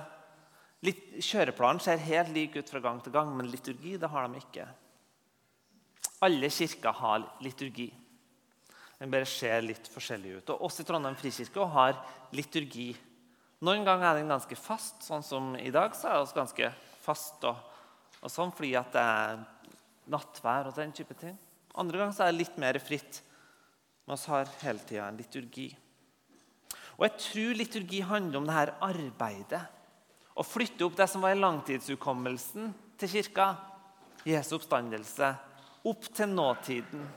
Kjøreplanen 0.82 1.80
ser 1.80 2.02
helt 2.04 2.32
lik 2.34 2.58
ut 2.58 2.68
fra 2.68 2.82
gang 2.84 3.00
til 3.00 3.14
gang, 3.14 3.30
men 3.36 3.48
liturgi 3.48 3.96
det 4.00 4.10
har 4.12 4.28
de 4.28 4.40
ikke. 4.42 4.66
Alle 6.22 6.50
kirker 6.52 7.00
har 7.00 7.24
liturgi. 7.42 7.88
Den 9.02 9.10
bare 9.10 9.26
ser 9.26 9.64
litt 9.66 9.88
forskjellig 9.90 10.36
ut. 10.36 10.50
Og 10.54 10.68
oss 10.68 10.78
i 10.78 10.84
Trondheim 10.86 11.16
frikirke 11.18 11.64
har 11.74 11.96
liturgi. 12.38 12.92
Noen 13.66 13.82
ganger 13.82 14.12
er 14.12 14.20
den 14.20 14.30
ganske 14.30 14.54
fast, 14.54 15.00
sånn 15.02 15.24
som 15.26 15.56
i 15.58 15.72
dag. 15.74 15.90
så 15.98 16.06
er 16.06 16.20
også 16.20 16.36
ganske 16.36 16.70
fast 17.02 17.42
og, 17.50 17.58
og 18.22 18.30
sånn, 18.30 18.54
fordi 18.54 18.70
at 18.78 18.94
det 18.94 19.02
er 19.02 19.42
nattvær 20.14 20.70
og 20.70 20.78
den 20.78 20.94
type 20.94 21.18
ting. 21.18 21.34
Andre 21.74 21.98
ganger 21.98 22.14
så 22.14 22.28
er 22.28 22.30
det 22.30 22.44
litt 22.44 22.62
mer 22.62 22.78
fritt. 22.78 23.24
Men 24.06 24.22
vi 24.22 24.30
har 24.36 24.54
hele 24.62 24.86
tida 24.86 25.08
en 25.08 25.18
liturgi. 25.18 25.68
Og 26.94 27.06
jeg 27.08 27.18
tror 27.26 27.58
liturgi 27.58 28.06
handler 28.06 28.38
om 28.38 28.46
det 28.46 28.58
her 28.60 28.76
arbeidet. 28.86 29.64
Å 30.38 30.46
flytte 30.46 30.86
opp 30.86 31.02
det 31.02 31.10
som 31.10 31.26
var 31.26 31.34
i 31.34 31.42
langtidshukommelsen 31.42 32.70
til 33.02 33.16
kirka, 33.18 33.52
Jesu 34.22 34.60
oppstandelse, 34.60 35.36
opp 35.90 36.12
til 36.14 36.36
nåtiden. 36.38 37.08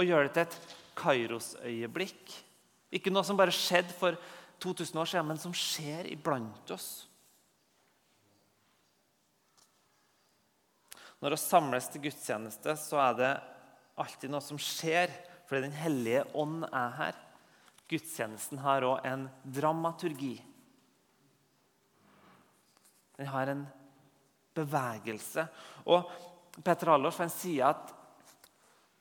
Og 0.00 0.06
gjøre 0.08 0.30
det 0.30 0.38
til 0.38 0.48
et 0.48 0.78
Kairos-øyeblikk. 1.00 2.34
Ikke 2.92 3.12
noe 3.12 3.24
som 3.26 3.38
bare 3.38 3.54
skjedde 3.54 3.94
for 3.96 4.18
2000 4.60 5.00
år 5.00 5.08
siden, 5.08 5.28
men 5.30 5.40
som 5.40 5.54
skjer 5.56 6.10
iblant 6.10 6.74
oss. 6.74 6.90
Når 11.20 11.34
vi 11.34 11.40
samles 11.42 11.88
til 11.92 12.04
gudstjeneste, 12.06 12.76
så 12.80 13.00
er 13.02 13.16
det 13.18 13.32
alltid 14.00 14.32
noe 14.32 14.44
som 14.44 14.60
skjer 14.60 15.12
fordi 15.50 15.66
Den 15.66 15.74
hellige 15.74 16.22
ånd 16.38 16.62
er 16.68 16.92
her. 16.94 17.16
Gudstjenesten 17.90 18.60
har 18.62 18.84
òg 18.86 19.00
en 19.08 19.24
dramaturgi. 19.42 20.36
Den 23.18 23.26
har 23.26 23.50
en 23.50 23.64
bevegelse. 24.54 25.42
Og 25.90 26.06
Petter 26.62 26.92
Hallors 26.92 27.18
sier 27.34 27.72
at 27.72 27.90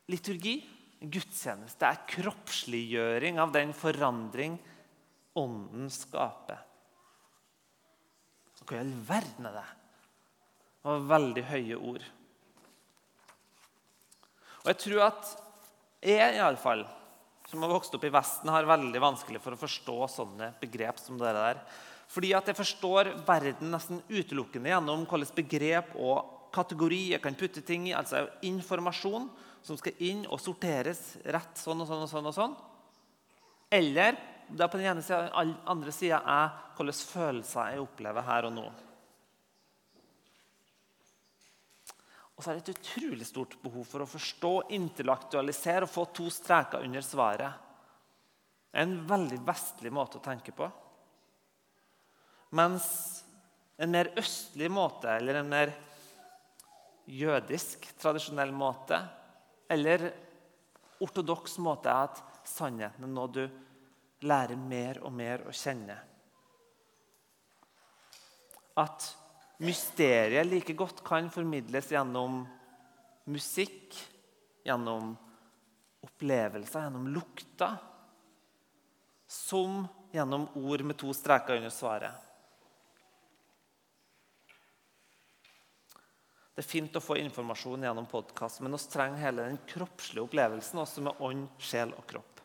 liturgi 0.10 0.58
gudstjeneste 1.00 1.88
er 1.88 2.02
kroppsliggjøring 2.10 3.40
av 3.40 3.54
den 3.56 3.72
forandring 3.78 4.58
Ånden 5.40 5.88
skaper. 5.94 6.66
Hva 8.70 8.78
i 8.78 8.82
all 8.84 8.96
verden 9.08 9.48
er 9.50 9.54
det? 9.56 9.68
Det 10.80 10.90
var 10.92 11.06
veldig 11.10 11.44
høye 11.50 11.78
ord. 11.90 12.04
Og 14.60 14.68
Jeg 14.70 14.80
tror 14.84 15.06
at 15.08 15.32
jeg, 16.06 16.36
i 16.36 16.44
alle 16.44 16.60
fall, 16.62 16.84
som 17.50 17.64
har 17.66 17.72
vokst 17.72 17.96
opp 17.98 18.06
i 18.06 18.12
Vesten, 18.14 18.52
har 18.54 18.68
veldig 18.70 19.02
vanskelig 19.02 19.42
for 19.42 19.56
å 19.56 19.60
forstå 19.60 19.96
sånne 20.14 20.52
begrep 20.62 21.02
som 21.02 21.18
det 21.18 21.32
der. 21.34 21.64
Fordi 22.10 22.34
at 22.38 22.52
jeg 22.52 22.60
forstår 22.60 23.14
verden 23.26 23.74
nesten 23.74 24.04
utelukkende 24.10 24.70
gjennom 24.70 25.08
hvilke 25.10 25.40
begrep 25.42 25.96
og 25.98 26.50
kategori 26.54 27.02
jeg 27.16 27.24
kan 27.24 27.38
putte 27.38 27.64
ting 27.66 27.90
i. 27.90 27.96
Altså 27.98 28.28
informasjon 28.46 29.30
som 29.70 29.78
skal 29.78 30.02
inn 30.02 30.26
og 30.28 30.42
sorteres 30.42 31.20
rett 31.30 31.62
sånn 31.62 31.84
og 31.84 31.90
sånn 31.90 32.04
og 32.06 32.12
sånn. 32.12 32.30
og 32.32 32.36
sånn. 32.36 32.58
Eller 33.70 34.18
det 34.50 34.66
er 34.66 34.72
på 34.72 34.80
den 34.82 34.90
ene 34.90 35.06
siden, 35.06 35.58
andre 35.70 35.94
sida 35.94 36.24
er 36.26 36.54
hvilke 36.78 36.96
følelser 37.12 37.74
jeg 37.74 37.84
opplever 37.84 38.26
her 38.26 38.48
og 38.50 38.56
nå. 38.56 38.68
Og 42.34 42.44
så 42.44 42.50
er 42.54 42.58
det 42.58 42.72
et 42.72 42.78
utrolig 42.80 43.28
stort 43.28 43.58
behov 43.62 43.84
for 43.86 44.02
å 44.02 44.10
forstå, 44.10 44.52
intellektualisere 44.78 45.84
og 45.86 45.92
få 45.92 46.06
to 46.16 46.30
streker 46.32 46.86
under 46.88 47.04
svaret. 47.04 47.66
En 48.72 48.96
veldig 49.10 49.42
vestlig 49.44 49.92
måte 49.94 50.22
å 50.22 50.24
tenke 50.24 50.54
på. 50.56 50.70
Mens 52.56 52.88
en 53.78 53.92
mer 53.92 54.14
østlig 54.18 54.72
måte, 54.72 55.12
eller 55.12 55.42
en 55.42 55.52
mer 55.52 55.74
jødisk, 57.10 57.86
tradisjonell 58.00 58.56
måte, 58.56 59.02
eller 59.70 60.10
ortodoks 61.00 61.58
måte 61.64 61.92
er 61.92 62.10
at 62.10 62.22
sannheten 62.48 63.06
er 63.06 63.14
noe 63.14 63.32
du 63.32 63.44
lærer 64.28 64.60
mer 64.60 65.00
og 65.06 65.14
mer 65.16 65.46
å 65.48 65.54
kjenne. 65.56 65.96
At 68.80 69.08
mysteriet 69.64 70.48
like 70.48 70.76
godt 70.78 71.04
kan 71.06 71.30
formidles 71.32 71.92
gjennom 71.94 72.42
musikk, 73.30 73.96
gjennom 74.66 75.14
opplevelser, 76.04 76.88
gjennom 76.88 77.08
lukter, 77.14 77.78
som 79.30 79.84
gjennom 80.12 80.48
ord 80.58 80.84
med 80.88 80.98
to 80.98 81.14
streker 81.14 81.60
under 81.60 81.74
svaret. 81.74 82.29
Det 86.60 86.66
er 86.66 86.74
fint 86.74 86.98
å 87.00 87.00
få 87.00 87.16
informasjon 87.16 87.86
gjennom 87.86 88.04
podkast, 88.12 88.60
men 88.60 88.74
vi 88.76 88.78
trenger 88.92 89.22
hele 89.24 89.44
den 89.46 89.60
kroppslige 89.64 90.26
opplevelsen, 90.26 90.82
også 90.82 91.04
med 91.06 91.22
ånd, 91.24 91.46
sjel 91.56 91.94
og 91.96 92.04
kropp. 92.10 92.42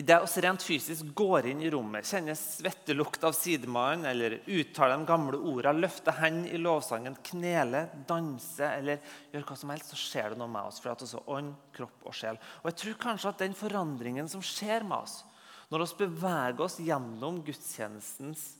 Idet 0.00 0.16
vi 0.24 0.44
rent 0.46 0.64
fysisk 0.64 1.10
går 1.12 1.50
inn 1.50 1.60
i 1.60 1.68
rommet, 1.74 2.08
kjenner 2.08 2.32
svettelukt 2.40 3.28
av 3.28 3.36
sidemannen 3.36 4.08
eller 4.08 4.38
uttaler 4.46 4.96
de 4.96 5.10
gamle 5.10 5.42
ordene, 5.52 5.84
løfter 5.84 6.16
hendene 6.16 6.48
i 6.48 6.62
lovsangen, 6.64 7.20
kneler, 7.28 7.92
danser 8.08 8.78
eller 8.78 9.04
gjør 9.34 9.44
hva 9.50 9.60
som 9.66 9.76
helst, 9.76 9.92
så 9.92 10.00
skjer 10.06 10.32
det 10.32 10.40
noe 10.40 10.54
med 10.56 10.72
oss. 10.72 10.80
for 10.80 10.96
at 10.96 11.04
også 11.04 11.26
ånd, 11.28 11.52
kropp 11.76 12.08
og 12.08 12.16
sjel. 12.16 12.40
Og 12.62 12.72
jeg 12.72 12.80
tror 12.86 13.00
kanskje 13.04 13.34
at 13.34 13.44
den 13.44 13.60
forandringen 13.60 14.32
som 14.32 14.40
skjer 14.40 14.88
med 14.88 15.02
oss 15.02 15.20
når 15.68 15.90
vi 15.90 16.06
beveger 16.06 16.64
oss 16.64 16.80
gjennom 16.80 17.44
gudstjenestens 17.44 18.54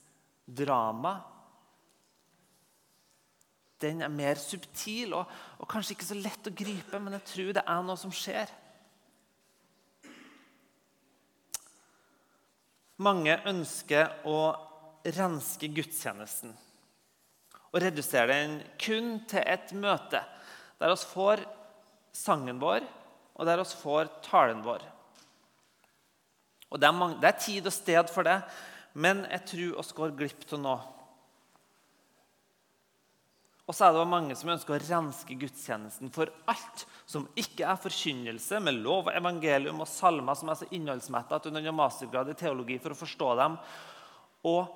drama, 0.45 1.17
den 3.83 4.01
er 4.03 4.11
mer 4.11 4.39
subtil 4.39 5.15
og, 5.17 5.31
og, 5.59 5.67
kanskje 5.69 5.97
ikke 5.97 6.09
så 6.09 6.17
lett 6.19 6.49
å 6.49 6.55
gripe, 6.55 6.99
men 6.99 7.17
jeg 7.19 7.27
tror 7.29 7.55
det 7.57 7.63
er 7.63 7.85
noe 7.85 7.99
som 7.99 8.13
skjer. 8.15 8.51
Mange 13.03 13.39
ønsker 13.49 14.23
å 14.29 14.39
renske 15.03 15.67
gudstjenesten 15.75 16.53
og 17.73 17.81
redusere 17.81 18.29
den 18.29 18.59
kun 18.79 19.15
til 19.27 19.41
et 19.41 19.73
møte 19.75 20.21
der 20.79 20.93
oss 20.93 21.05
får 21.07 21.41
sangen 22.13 22.59
vår, 22.61 22.83
og 23.33 23.47
der 23.47 23.61
oss 23.63 23.73
får 23.79 24.09
talen 24.25 24.61
vår. 24.65 24.83
Og 26.73 26.81
det 26.81 26.89
er, 26.89 26.95
mange, 26.97 27.19
det 27.21 27.29
er 27.29 27.39
tid 27.39 27.69
og 27.69 27.73
sted 27.73 28.09
for 28.11 28.27
det, 28.27 28.39
men 28.93 29.23
jeg 29.29 29.45
tror 29.49 29.61
vi 29.79 29.95
går 29.99 30.15
glipp 30.17 30.43
av 30.53 30.61
noe. 30.61 30.92
Og 33.63 33.75
så 33.75 33.87
er 33.87 33.95
det 33.95 34.03
mange 34.11 34.35
som 34.35 34.51
ønsker 34.51 34.75
å 34.75 34.81
renske 34.81 35.37
gudstjenesten 35.39 36.11
for 36.11 36.31
alt 36.51 36.83
som 37.07 37.29
ikke 37.39 37.63
er 37.63 37.79
forkynnelse 37.79 38.59
med 38.59 38.81
lov 38.83 39.07
og 39.07 39.15
evangelium 39.15 39.79
og 39.85 39.87
salmer 39.87 40.35
som 40.35 40.51
er 40.51 40.59
så 40.59 40.67
innholdsmetta 40.75 41.39
at 41.39 41.47
du 41.47 41.55
har 41.55 41.75
mastergrad 41.75 42.33
i 42.33 42.35
teologi 42.39 42.75
for 42.83 42.91
å 42.91 42.99
forstå 42.99 43.29
dem. 43.39 43.55
Og, 44.51 44.67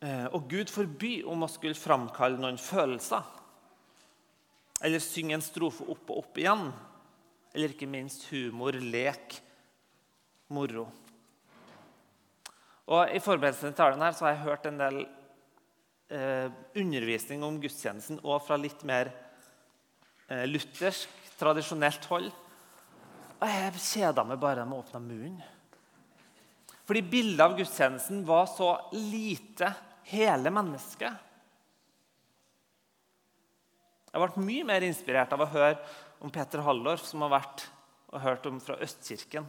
eh, 0.00 0.26
og 0.32 0.48
Gud 0.48 0.72
forby 0.72 1.18
om 1.28 1.44
å 1.44 1.50
skulle 1.52 1.76
framkalle 1.76 2.40
noen 2.40 2.56
følelser. 2.56 3.20
Eller 4.80 5.04
synge 5.04 5.36
en 5.36 5.44
strofe 5.44 5.84
opp 5.92 6.08
og 6.08 6.24
opp 6.24 6.40
igjen. 6.40 6.70
Eller 7.52 7.74
ikke 7.74 7.90
minst 7.90 8.30
humor, 8.32 8.72
lek, 8.72 9.36
moro. 10.48 10.88
Og 12.90 13.12
I 13.12 13.20
forberedelsen 13.22 13.74
til 13.74 13.76
talen 13.76 14.00
her 14.00 14.16
så 14.16 14.24
har 14.24 14.38
jeg 14.38 14.46
hørt 14.48 14.70
en 14.70 14.80
del 14.80 15.02
eh, 16.10 16.50
undervisning 16.74 17.44
om 17.46 17.58
gudstjenesten 17.62 18.20
og 18.24 18.42
fra 18.44 18.58
litt 18.60 18.82
mer 18.88 19.12
eh, 20.28 20.44
luthersk, 20.50 21.12
tradisjonelt 21.40 22.06
hold. 22.10 22.28
Og 23.40 23.48
jeg 23.48 23.82
kjeda 23.86 24.26
meg 24.28 24.40
bare 24.42 24.66
med 24.68 24.76
å 24.76 24.82
åpne 24.84 25.00
munnen. 25.04 25.40
Fordi 26.84 27.02
bildet 27.06 27.44
av 27.44 27.56
gudstjenesten 27.56 28.24
var 28.26 28.48
så 28.50 28.72
lite 28.96 29.70
hele 30.10 30.50
mennesket. 30.52 31.26
Jeg 34.10 34.22
ble 34.24 34.42
mye 34.42 34.66
mer 34.66 34.82
inspirert 34.82 35.32
av 35.36 35.44
å 35.44 35.52
høre 35.52 35.76
om 36.20 36.32
Peter 36.34 36.64
Hallorf, 36.66 37.04
som 37.06 37.22
har 37.22 37.36
vært 37.38 37.68
og 38.10 38.24
hørt 38.24 38.48
om 38.50 38.58
fra 38.62 38.74
Østkirken. 38.82 39.46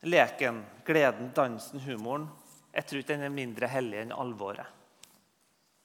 Leken, 0.00 0.62
gleden, 0.86 1.32
dansen, 1.34 1.80
humoren 1.80 2.28
Jeg 2.72 2.86
tror 2.86 3.00
ikke 3.00 3.14
den 3.14 3.26
er 3.26 3.34
mindre 3.34 3.68
hellig 3.72 3.98
enn 4.02 4.12
alvoret. 4.14 4.66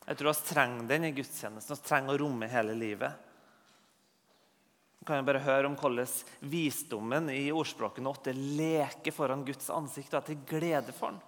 Jeg 0.03 0.19
tror 0.19 0.33
vi 0.33 0.49
trenger 0.49 0.87
den 0.89 1.05
i 1.07 1.13
gudstjenesten. 1.15 1.77
Vi 1.79 1.87
trenger 1.87 2.13
å 2.13 2.19
romme 2.21 2.49
hele 2.51 2.75
livet. 2.75 3.15
Du 4.99 5.07
kan 5.07 5.19
jo 5.19 5.25
bare 5.27 5.41
høre 5.43 5.67
om 5.67 5.77
hvordan 5.79 6.11
visdommen 6.51 7.31
i 7.33 7.47
ordspråkene 7.55 8.11
åtte 8.11 8.35
leker 8.35 9.15
foran 9.15 9.45
Guds 9.47 9.71
ansikt 9.73 10.13
og 10.13 10.19
er 10.21 10.27
til 10.29 10.43
glede 10.47 10.95
for 10.95 11.11
han. 11.11 11.21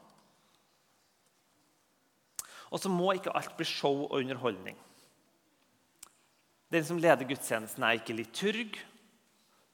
Og 2.69 2.81
så 2.83 2.91
må 2.91 3.13
ikke 3.15 3.33
alt 3.35 3.55
bli 3.57 3.67
show 3.67 4.05
og 4.05 4.19
underholdning. 4.19 4.77
Den 6.71 6.85
som 6.87 6.99
leder 6.99 7.27
gudstjenesten, 7.27 7.83
er 7.83 7.99
ikke 7.99 8.15
liturg. 8.17 8.79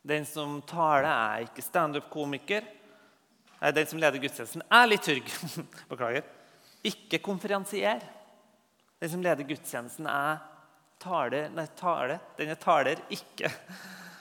Den 0.06 0.26
som 0.30 0.60
taler, 0.70 1.10
er 1.10 1.48
ikke 1.48 1.66
standup-komiker. 1.66 2.66
Nei, 3.62 3.72
Den 3.72 3.88
som 3.88 4.00
leder 4.02 4.22
gudstjenesten, 4.22 4.64
er 4.66 4.88
liturg. 4.90 5.28
Beklager. 5.92 6.26
Ikke 6.88 7.22
konferansier. 7.22 8.02
Den 9.02 9.12
som 9.14 9.22
leder 9.22 9.46
gudstjenesten, 9.46 10.08
er 10.10 10.42
taler, 11.02 11.50
nei, 11.54 11.68
taler. 11.78 12.20
Den 12.38 12.54
er 12.54 12.60
taler, 12.62 13.02
ikke 13.14 13.52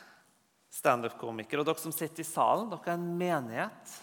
standup-komiker. 0.80 1.60
Og 1.60 1.68
dere 1.68 1.80
som 1.80 1.94
sitter 1.94 2.24
i 2.24 2.28
salen, 2.28 2.68
dere 2.72 2.92
er 2.92 2.98
en 2.98 3.08
menighet, 3.20 3.96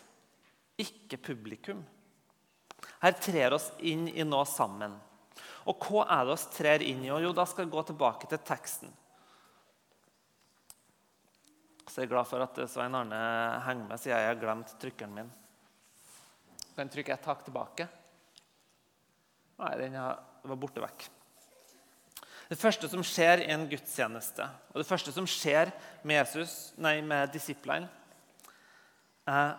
ikke 0.81 1.21
publikum. 1.29 1.85
Her 3.01 3.17
trer 3.21 3.53
oss 3.57 3.71
inn 3.85 4.07
i 4.09 4.25
noe 4.25 4.45
sammen. 4.49 4.95
Og 5.69 5.85
hva 5.85 6.05
er 6.17 6.25
det 6.25 6.33
oss 6.33 6.47
trer 6.53 6.85
inn 6.85 7.03
i? 7.05 7.09
Jo, 7.09 7.33
da 7.35 7.45
skal 7.49 7.65
jeg 7.65 7.73
gå 7.73 7.83
tilbake 7.89 8.29
til 8.29 8.41
teksten. 8.45 8.93
Så 11.97 12.03
jeg 12.03 12.11
er 12.11 12.11
glad 12.11 12.27
for 12.29 12.43
at 12.45 12.59
Svein 12.69 12.93
Arne 12.93 13.19
henger 13.65 13.87
med, 13.89 13.97
siden 13.97 14.19
jeg 14.21 14.27
har 14.29 14.35
glemt 14.37 14.73
trykkeren 14.77 15.15
min. 15.15 15.29
Kan 16.75 16.91
trykke 16.93 17.15
et 17.15 17.23
tak 17.25 17.39
tilbake? 17.41 17.87
Nei, 19.57 19.71
den 19.79 19.95
var 19.97 20.59
borte 20.61 20.83
vekk. 20.83 21.07
Det 22.51 22.57
første 22.61 22.85
som 22.91 23.01
skjer 23.01 23.41
i 23.41 23.49
en 23.49 23.65
gudstjeneste, 23.71 24.45
og 24.45 24.77
det 24.77 24.85
første 24.85 25.13
som 25.15 25.25
skjer 25.25 25.71
med, 26.03 26.19
Jesus, 26.19 26.53
nei, 26.77 26.99
med 27.01 27.33
disiplene, 27.33 27.89
er 29.25 29.55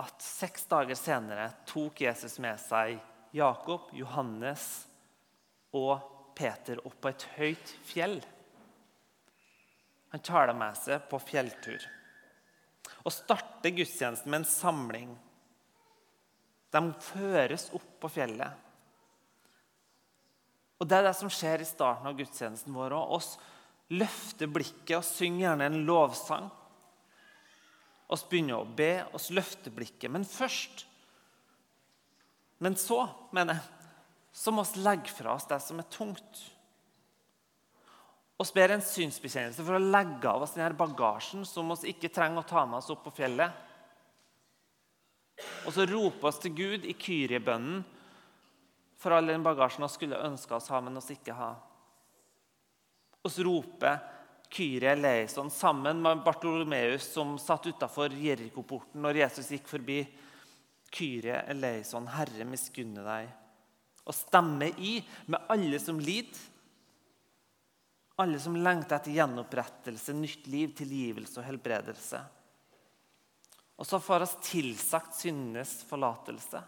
at 0.00 0.24
seks 0.24 0.64
dager 0.72 0.96
senere 0.96 1.50
tok 1.68 2.00
Jesus 2.06 2.38
med 2.40 2.56
seg 2.64 2.96
Jakob, 3.36 3.92
Johannes 3.92 4.64
og 5.76 6.00
Peter 6.32 6.80
opp 6.80 6.96
på 7.04 7.12
et 7.12 7.28
høyt 7.36 7.76
fjell. 7.92 8.16
Han 10.16 10.22
tar 10.24 10.46
dem 10.46 10.56
med 10.56 10.72
seg 10.80 11.02
på 11.10 11.18
fjelltur 11.20 11.82
og 13.04 13.12
starter 13.12 13.74
gudstjenesten 13.76 14.32
med 14.32 14.38
en 14.38 14.46
samling. 14.48 15.10
De 16.72 16.80
føres 17.04 17.66
opp 17.76 17.90
på 18.00 18.08
fjellet. 18.14 18.62
Og 20.80 20.88
Det 20.88 20.96
er 20.96 21.04
det 21.04 21.12
som 21.20 21.28
skjer 21.28 21.60
i 21.60 21.68
starten 21.68 22.08
av 22.08 22.16
gudstjenesten 22.16 22.72
vår. 22.72 22.96
Og 22.96 23.12
oss 23.18 23.28
løfter 23.92 24.48
blikket 24.48 24.96
og 25.02 25.04
synger 25.04 25.50
gjerne 25.50 25.68
en 25.68 25.78
lovsang. 25.92 26.48
Oss 28.08 28.24
begynner 28.24 28.62
å 28.62 28.72
be, 28.80 29.04
oss 29.12 29.28
løfter 29.36 29.68
blikket. 29.68 30.08
Men 30.08 30.24
først 30.24 30.86
Men 32.64 32.72
så, 32.80 33.02
mener 33.36 33.60
jeg, 33.60 33.88
så 34.32 34.48
må 34.48 34.64
vi 34.64 34.80
legge 34.80 35.12
fra 35.12 35.34
oss 35.36 35.44
det 35.44 35.60
som 35.60 35.76
er 35.76 35.92
tungt. 35.92 36.46
Vi 38.36 38.44
ber 38.54 38.74
en 38.74 38.84
synsbekjennelse 38.84 39.64
for 39.64 39.78
å 39.78 39.80
legge 39.82 40.28
av 40.28 40.42
oss 40.44 40.56
denne 40.56 40.76
bagasjen 40.76 41.46
som 41.48 41.70
vi 41.72 41.94
ikke 41.94 42.12
trenger 42.12 42.42
å 42.42 42.48
ta 42.48 42.66
med 42.68 42.82
oss 42.82 42.90
opp 42.92 43.06
på 43.06 43.14
fjellet. 43.16 43.62
Og 45.64 45.72
så 45.72 45.86
roper 45.88 46.28
oss 46.28 46.40
til 46.42 46.52
Gud 46.56 46.84
i 46.84 46.96
kyriebønnen 46.96 47.80
for 49.00 49.12
all 49.12 49.28
den 49.28 49.44
bagasjen 49.44 49.84
vi 49.84 49.92
skulle 49.92 50.20
ønske 50.24 50.56
oss 50.56 50.68
ha, 50.72 50.80
men 50.84 50.96
oss 51.00 51.12
ikke 51.12 51.36
ha. 51.36 51.54
så 53.26 53.44
roper 53.44 53.98
Kyrie 54.52 54.92
eleison 54.92 55.50
sammen 55.50 55.98
med 56.02 56.22
Bartolomeus, 56.24 57.08
som 57.12 57.34
satt 57.38 57.66
utafor 57.66 58.14
Jerikoporten 58.14 59.02
når 59.02 59.22
Jesus 59.24 59.50
gikk 59.50 59.66
forbi. 59.68 60.04
Kyrie 60.92 61.40
eleison, 61.50 62.06
Herre, 62.08 62.46
miskunne 62.46 63.02
deg. 63.04 63.32
Og 64.06 64.14
stemme 64.14 64.70
i 64.78 65.00
med 65.26 65.50
alle 65.50 65.80
som 65.82 65.98
lider. 65.98 66.38
Alle 68.22 68.38
som 68.40 68.56
lengter 68.56 68.96
etter 68.96 69.12
gjenopprettelse, 69.12 70.14
nytt 70.16 70.46
liv, 70.48 70.72
tilgivelse 70.76 71.40
og 71.40 71.46
helbredelse. 71.50 72.20
Og 73.76 73.84
så 73.84 74.00
får 74.00 74.24
oss 74.24 74.38
tilsagt 74.46 75.18
syndenes 75.18 75.82
forlatelse. 75.88 76.62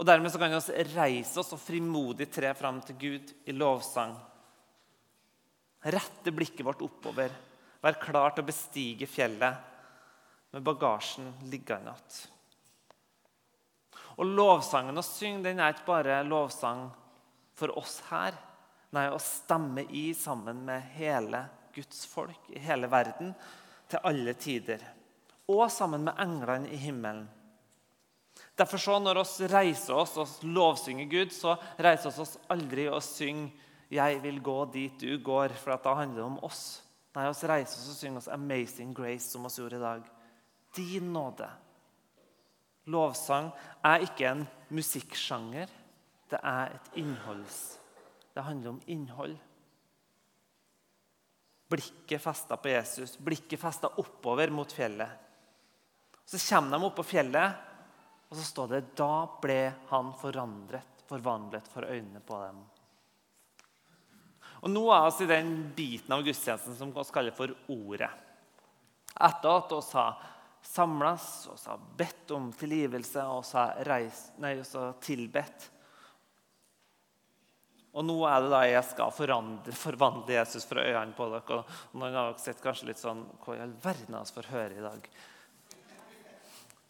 Og 0.00 0.06
Dermed 0.08 0.32
så 0.32 0.40
kan 0.40 0.56
vi 0.56 0.84
reise 0.96 1.38
oss 1.42 1.52
og 1.54 1.60
frimodig 1.62 2.26
tre 2.32 2.50
fram 2.58 2.80
til 2.82 2.98
Gud 2.98 3.32
i 3.46 3.54
lovsang. 3.54 4.16
Rette 5.92 6.32
blikket 6.34 6.66
vårt 6.66 6.82
oppover, 6.84 7.30
være 7.80 8.02
klar 8.02 8.34
til 8.34 8.42
å 8.42 8.48
bestige 8.50 9.08
fjellet 9.08 9.70
med 10.50 10.64
bagasjen 10.66 11.30
liggende 11.52 11.94
igjen. 11.94 12.36
Og 14.20 14.28
lovsangen 14.28 15.00
å 15.00 15.04
synge 15.06 15.46
den 15.46 15.62
er 15.62 15.72
ikke 15.72 15.86
bare 15.86 16.18
lovsang 16.26 16.82
for 17.56 17.72
oss 17.78 18.00
her. 18.10 18.34
Nei, 18.90 19.06
å 19.10 19.18
stemme 19.22 19.84
i 19.94 20.10
sammen 20.18 20.64
med 20.66 20.82
hele 20.96 21.44
Guds 21.74 22.04
folk 22.10 22.48
i 22.50 22.58
hele 22.58 22.88
verden 22.90 23.34
til 23.90 24.02
alle 24.06 24.34
tider. 24.34 24.82
Og 25.50 25.68
sammen 25.70 26.04
med 26.06 26.18
englene 26.22 26.70
i 26.70 26.78
himmelen. 26.78 27.28
Derfor 28.58 28.78
så 28.78 28.98
Når 28.98 29.22
vi 29.38 29.46
reiser 29.46 29.94
oss 29.94 30.16
og 30.16 30.28
lovsynger 30.42 31.08
Gud, 31.10 31.32
så 31.32 31.56
reiser 31.78 32.10
vi 32.10 32.20
oss 32.20 32.38
aldri 32.48 32.88
og 32.88 33.02
synger 33.02 33.50
'Jeg 33.90 34.22
vil 34.22 34.40
gå 34.40 34.72
dit 34.72 35.00
du 35.00 35.18
går', 35.18 35.56
for 35.56 35.76
da 35.76 35.94
handler 35.94 36.16
det 36.16 36.24
om 36.24 36.44
oss. 36.44 36.82
Nei, 37.14 37.26
vi 37.26 37.46
reiser 37.48 37.78
oss 37.78 37.88
og 37.88 37.96
synger 37.96 38.16
oss 38.18 38.28
'Amazing 38.28 38.94
Grace', 38.94 39.30
som 39.30 39.42
vi 39.42 39.48
gjorde 39.48 39.76
i 39.76 39.80
dag. 39.80 40.02
Din 40.76 41.12
nåde. 41.12 41.48
Lovsang 42.86 43.50
er 43.84 43.98
ikke 43.98 44.30
en 44.30 44.48
musikksjanger. 44.70 45.68
Det 46.30 46.38
er 46.42 46.66
et 46.74 46.90
innholds... 46.94 47.79
Det 48.34 48.40
handler 48.40 48.70
om 48.70 48.80
innhold. 48.86 49.36
Blikket 51.70 52.22
festa 52.22 52.56
på 52.56 52.68
Jesus, 52.68 53.18
blikket 53.18 53.60
festa 53.60 53.88
oppover 53.88 54.50
mot 54.50 54.72
fjellet. 54.72 55.10
Så 56.24 56.38
kommer 56.54 56.78
de 56.78 56.86
opp 56.86 56.96
på 56.98 57.06
fjellet, 57.06 57.52
og 58.30 58.38
så 58.38 58.44
står 58.46 58.68
det 58.70 58.80
da 58.98 59.14
ble 59.42 59.60
han 59.90 60.12
forandret, 60.18 61.04
forvandlet 61.10 61.70
for 61.70 61.86
øynene 61.86 62.22
på 62.26 62.38
dem. 62.42 62.60
Og 64.60 64.70
Nå 64.70 64.82
er 64.92 65.06
vi 65.16 65.24
i 65.24 65.30
den 65.30 65.54
biten 65.76 66.14
av 66.14 66.22
gudstjenesten 66.26 66.76
som 66.76 66.92
vi 66.94 67.04
kaller 67.14 67.34
for 67.34 67.54
Ordet. 67.72 68.10
Etter 69.14 69.56
at 69.56 69.72
vi 69.72 69.80
har 69.96 70.20
samles 70.62 71.26
og 71.50 71.58
har 71.64 71.82
bedt 71.98 72.34
om 72.36 72.50
tilgivelse 72.52 73.24
og 73.24 73.46
har 73.54 74.98
tilbedt. 75.00 75.70
Og 77.90 78.06
nå 78.06 78.16
er 78.28 78.44
det 78.44 78.50
da 78.52 78.60
jeg 78.68 78.82
skal 78.86 79.10
forandre, 79.14 79.74
forvandle 79.74 80.36
Jesus 80.36 80.66
fra 80.68 80.84
øynene 80.86 81.16
på 81.16 81.26
dere. 81.32 81.58
Og 81.58 81.98
noen 81.98 82.14
har 82.14 82.28
dere 82.30 82.42
sett 82.42 82.62
kanskje 82.62 82.92
litt 82.92 83.00
sånn 83.02 83.24
Hva 83.42 83.56
i 83.56 83.62
all 83.64 83.74
verden 83.82 84.14
har 84.14 84.28
vi 84.28 84.36
får 84.36 84.50
høre 84.52 84.76
i 84.78 84.84
dag? 84.84 85.08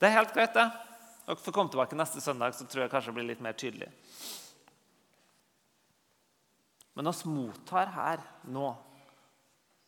Det 0.01 0.09
er 0.09 0.17
helt 0.19 0.35
greit, 0.37 0.53
det. 0.57 0.67
Dere 1.25 1.41
får 1.41 1.57
komme 1.57 1.73
tilbake 1.73 1.97
neste 1.97 2.21
søndag, 2.25 2.53
så 2.57 2.67
tror 2.69 2.85
jeg 2.85 2.93
kanskje 2.93 3.13
det 3.13 3.17
blir 3.17 3.31
litt 3.31 3.45
mer 3.45 3.57
tydelig. 3.57 3.89
Men 6.99 7.09
oss 7.09 7.25
mottar 7.25 7.93
her 7.95 8.25
nå, 8.53 8.69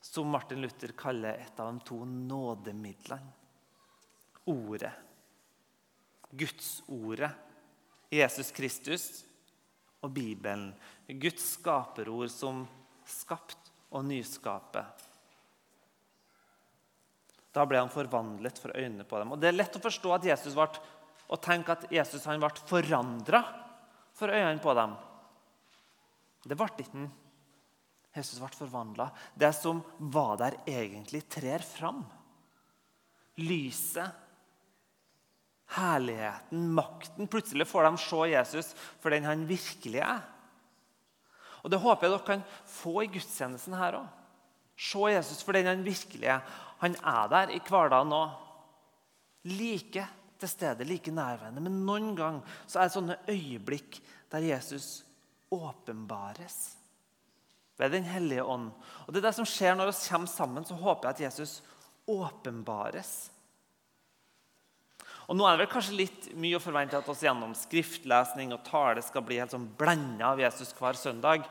som 0.01 0.33
Martin 0.33 0.63
Luther 0.65 0.95
kaller 0.97 1.43
et 1.45 1.61
av 1.61 1.69
de 1.69 1.85
to 1.87 1.99
nådemidlene. 2.09 3.35
Ordet. 4.49 4.93
Gudsordet. 6.31 7.31
Jesus 8.13 8.51
Kristus 8.53 9.05
og 10.03 10.11
Bibelen. 10.15 10.73
Guds 11.07 11.55
skaperord 11.57 12.31
som 12.33 12.65
skapt 13.09 13.73
og 13.93 14.05
nyskaper. 14.09 14.91
Da 17.53 17.65
ble 17.69 17.83
han 17.83 17.93
forvandlet 17.93 18.59
for 18.61 18.73
øynene 18.77 19.05
på 19.05 19.19
dem. 19.21 19.35
Og 19.35 19.41
Det 19.41 19.51
er 19.51 19.59
lett 19.59 19.77
å 19.77 19.83
forstå 19.83 20.15
at 20.17 20.29
Jesus 20.33 20.57
ble 20.57 20.69
og 21.33 21.41
tenke 21.41 21.75
at 21.75 21.85
Jesus 21.93 22.25
han 22.29 22.41
ble 22.41 22.51
forandra 22.69 23.43
for 24.17 24.33
øynene 24.33 24.61
på 24.63 24.75
dem. 24.77 24.95
Det 26.43 26.57
ble 26.59 26.69
ikke 26.73 26.89
han. 26.95 27.11
Jesus 28.13 28.41
ble 28.41 28.51
forvandla. 28.53 29.09
Det 29.33 29.53
som 29.57 29.81
var 30.13 30.37
der, 30.41 30.59
egentlig 30.69 31.23
trer 31.33 31.65
fram. 31.65 32.03
Lyset, 33.41 34.22
herligheten, 35.73 36.67
makten. 36.77 37.29
Plutselig 37.31 37.67
får 37.69 37.89
de 37.89 37.99
se 38.01 38.23
Jesus 38.33 38.73
for 39.01 39.15
den 39.15 39.27
han 39.29 39.47
virkelig 39.49 40.03
er. 40.05 40.23
Og 41.63 41.71
Det 41.71 41.79
håper 41.79 42.07
jeg 42.07 42.13
dere 42.13 42.27
kan 42.27 42.45
få 42.67 43.03
i 43.05 43.11
gudstjenesten 43.13 43.77
her 43.79 44.01
òg. 44.01 44.09
Se 44.77 45.13
Jesus 45.13 45.43
for 45.47 45.55
den 45.55 45.69
han 45.71 45.85
virkelig 45.87 46.27
er. 46.27 46.43
Han 46.83 46.97
er 46.99 47.31
der 47.31 47.55
i 47.55 47.61
hverdagen 47.63 48.15
òg. 48.17 48.35
Like 49.45 50.07
til 50.39 50.49
stede, 50.51 50.85
like 50.85 51.11
nærværende. 51.11 51.63
Men 51.63 51.83
noen 51.87 52.13
ganger 52.19 52.43
er 52.75 52.87
det 52.87 52.95
sånne 52.95 53.19
øyeblikk 53.31 54.01
der 54.33 54.51
Jesus 54.53 55.05
åpenbares. 55.53 56.77
ved 57.79 57.91
Den 57.91 58.05
hellige 58.05 58.45
ånd. 58.45 58.71
Og 59.07 59.15
det 59.15 59.23
er 59.23 59.29
det 59.29 59.35
som 59.35 59.47
skjer 59.49 59.75
når 59.75 59.91
vi 59.91 60.09
kommer 60.09 60.27
sammen, 60.27 60.65
så 60.65 60.75
håper 60.75 61.09
jeg 61.09 61.15
at 61.15 61.21
Jesus 61.21 61.63
åpenbares. 62.07 63.32
Og 65.31 65.39
Nå 65.39 65.47
er 65.47 65.55
det 65.55 65.65
vel 65.65 65.73
kanskje 65.73 65.99
litt 66.01 66.31
mye 66.39 66.59
å 66.59 66.63
forvente 66.63 66.99
at 66.99 67.09
oss 67.09 67.23
gjennom 67.23 67.55
skriftlesning 67.57 68.55
og 68.55 68.65
tale 68.67 69.05
skal 69.05 69.25
bli 69.27 69.39
helt 69.39 69.55
sånn 69.55 69.69
blenda 69.79 70.33
av 70.33 70.43
Jesus 70.43 70.75
hver 70.79 70.99
søndag. 70.99 71.47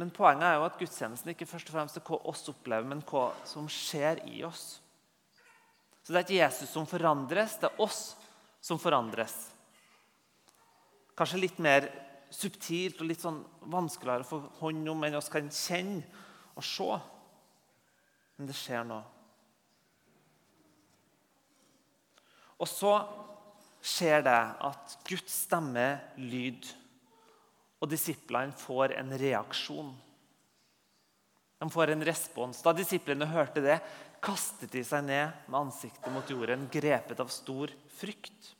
Men 0.00 0.12
poenget 0.14 0.48
er 0.48 0.56
jo 0.56 0.66
at 0.66 0.78
gudstjenesten 0.80 1.34
ikke 1.34 1.48
først 1.50 1.68
og 1.68 1.76
fremst 1.76 1.98
er 2.00 2.06
hva 2.06 2.18
oss 2.32 2.46
opplever, 2.50 2.88
men 2.88 3.04
hva 3.06 3.28
som 3.48 3.68
skjer 3.70 4.24
i 4.32 4.40
oss. 4.48 4.80
Så 6.02 6.10
det 6.10 6.22
er 6.22 6.26
ikke 6.26 6.40
Jesus 6.40 6.72
som 6.72 6.88
forandres, 6.88 7.58
det 7.60 7.68
er 7.68 7.82
oss 7.84 8.00
som 8.64 8.80
forandres. 8.80 9.36
Kanskje 11.18 11.42
litt 11.44 11.60
mer 11.62 11.90
subtilt 12.32 13.02
og 13.02 13.10
litt 13.10 13.22
sånn 13.22 13.42
vanskeligere 13.70 14.24
å 14.24 14.30
få 14.30 14.40
hånd 14.62 14.88
om 14.88 15.04
enn 15.04 15.18
oss 15.18 15.30
kan 15.30 15.50
kjenne 15.52 16.00
og 16.56 16.64
se. 16.64 16.88
Men 18.38 18.48
det 18.48 18.56
skjer 18.56 18.86
nå. 18.88 19.02
Og 22.62 22.70
så 22.70 22.94
skjer 23.82 24.22
det 24.22 24.38
at 24.62 24.96
Guds 25.08 25.34
stemme 25.48 25.86
lyd, 26.22 26.68
og 27.82 27.90
disiplene 27.90 28.54
får 28.54 28.94
en 29.00 29.10
reaksjon. 29.18 29.90
De 31.58 31.70
får 31.70 31.92
en 31.92 32.06
respons. 32.06 32.62
Da 32.62 32.72
disiplene 32.74 33.26
hørte 33.30 33.62
det, 33.62 33.80
kastet 34.22 34.70
de 34.70 34.84
seg 34.86 35.02
ned 35.06 35.34
med 35.50 35.58
ansiktet 35.64 36.14
mot 36.14 36.30
jorden, 36.30 36.68
grepet 36.70 37.18
av 37.22 37.30
stor 37.34 37.72
frykt. 37.98 38.52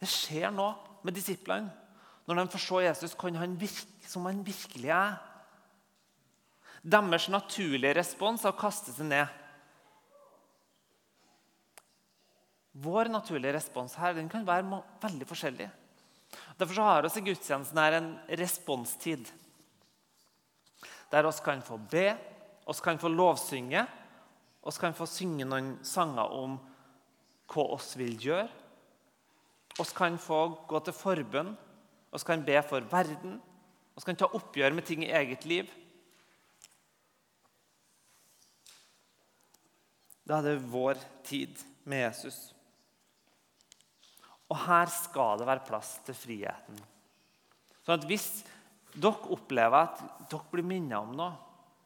Det 0.00 0.08
skjer 0.08 0.52
nå 0.52 0.68
med 1.06 1.16
disiplene. 1.16 1.72
Når 2.28 2.38
de 2.38 2.52
får 2.52 2.62
se 2.64 2.80
Jesus, 2.84 3.14
kan 3.18 3.36
han 3.40 3.56
virke 3.58 4.08
som 4.08 4.28
han 4.28 4.44
virkelig 4.46 4.92
er. 4.94 5.16
Deres 6.82 7.28
naturlige 7.32 7.96
respons 7.98 8.44
er 8.44 8.52
å 8.52 8.58
kaste 8.58 8.94
seg 8.94 9.08
ned. 9.08 9.41
Vår 12.72 13.10
naturlige 13.12 13.52
respons 13.58 13.94
her 14.00 14.14
den 14.16 14.30
kan 14.32 14.46
være 14.48 14.80
veldig 15.02 15.28
forskjellig. 15.28 15.68
Derfor 16.56 16.74
så 16.74 16.86
har 16.86 17.04
vi 17.04 17.12
i 17.20 17.24
gudstjenesten 17.26 17.78
her 17.78 17.98
en 17.98 18.10
responstid. 18.40 19.28
Der 21.12 21.28
oss 21.28 21.42
kan 21.44 21.60
få 21.60 21.76
be, 21.76 22.14
oss 22.64 22.80
kan 22.80 22.98
få 22.98 23.10
lovsynge, 23.12 23.84
oss 24.62 24.78
kan 24.80 24.96
få 24.96 25.06
synge 25.10 25.44
noen 25.44 25.74
sanger 25.84 26.32
om 26.32 26.56
hva 27.52 27.66
oss 27.76 27.92
vil 28.00 28.16
gjøre. 28.16 28.48
Oss 29.80 29.92
kan 29.96 30.16
få 30.20 30.40
gå 30.68 30.80
til 30.84 30.96
forbønn, 30.96 31.52
oss 32.12 32.24
kan 32.24 32.44
be 32.44 32.56
for 32.64 32.84
verden, 32.88 33.40
Oss 33.94 34.04
kan 34.08 34.16
ta 34.16 34.28
oppgjør 34.32 34.72
med 34.72 34.86
ting 34.88 35.04
i 35.04 35.12
eget 35.12 35.44
liv. 35.48 35.68
Da 40.24 40.38
er 40.38 40.46
det 40.46 40.70
vår 40.72 41.00
tid 41.26 41.60
med 41.84 42.06
Jesus. 42.06 42.38
Og 44.52 44.58
her 44.66 44.90
skal 44.92 45.40
det 45.40 45.48
være 45.48 45.64
plass 45.64 45.94
til 46.06 46.16
friheten. 46.16 46.80
Sånn 47.82 47.96
at 47.96 48.06
Hvis 48.08 48.44
dere 48.92 49.32
opplever 49.32 49.88
at 49.88 50.02
dere 50.28 50.52
blir 50.52 50.66
minnet 50.68 50.98
om 50.98 51.14
noe 51.16 51.32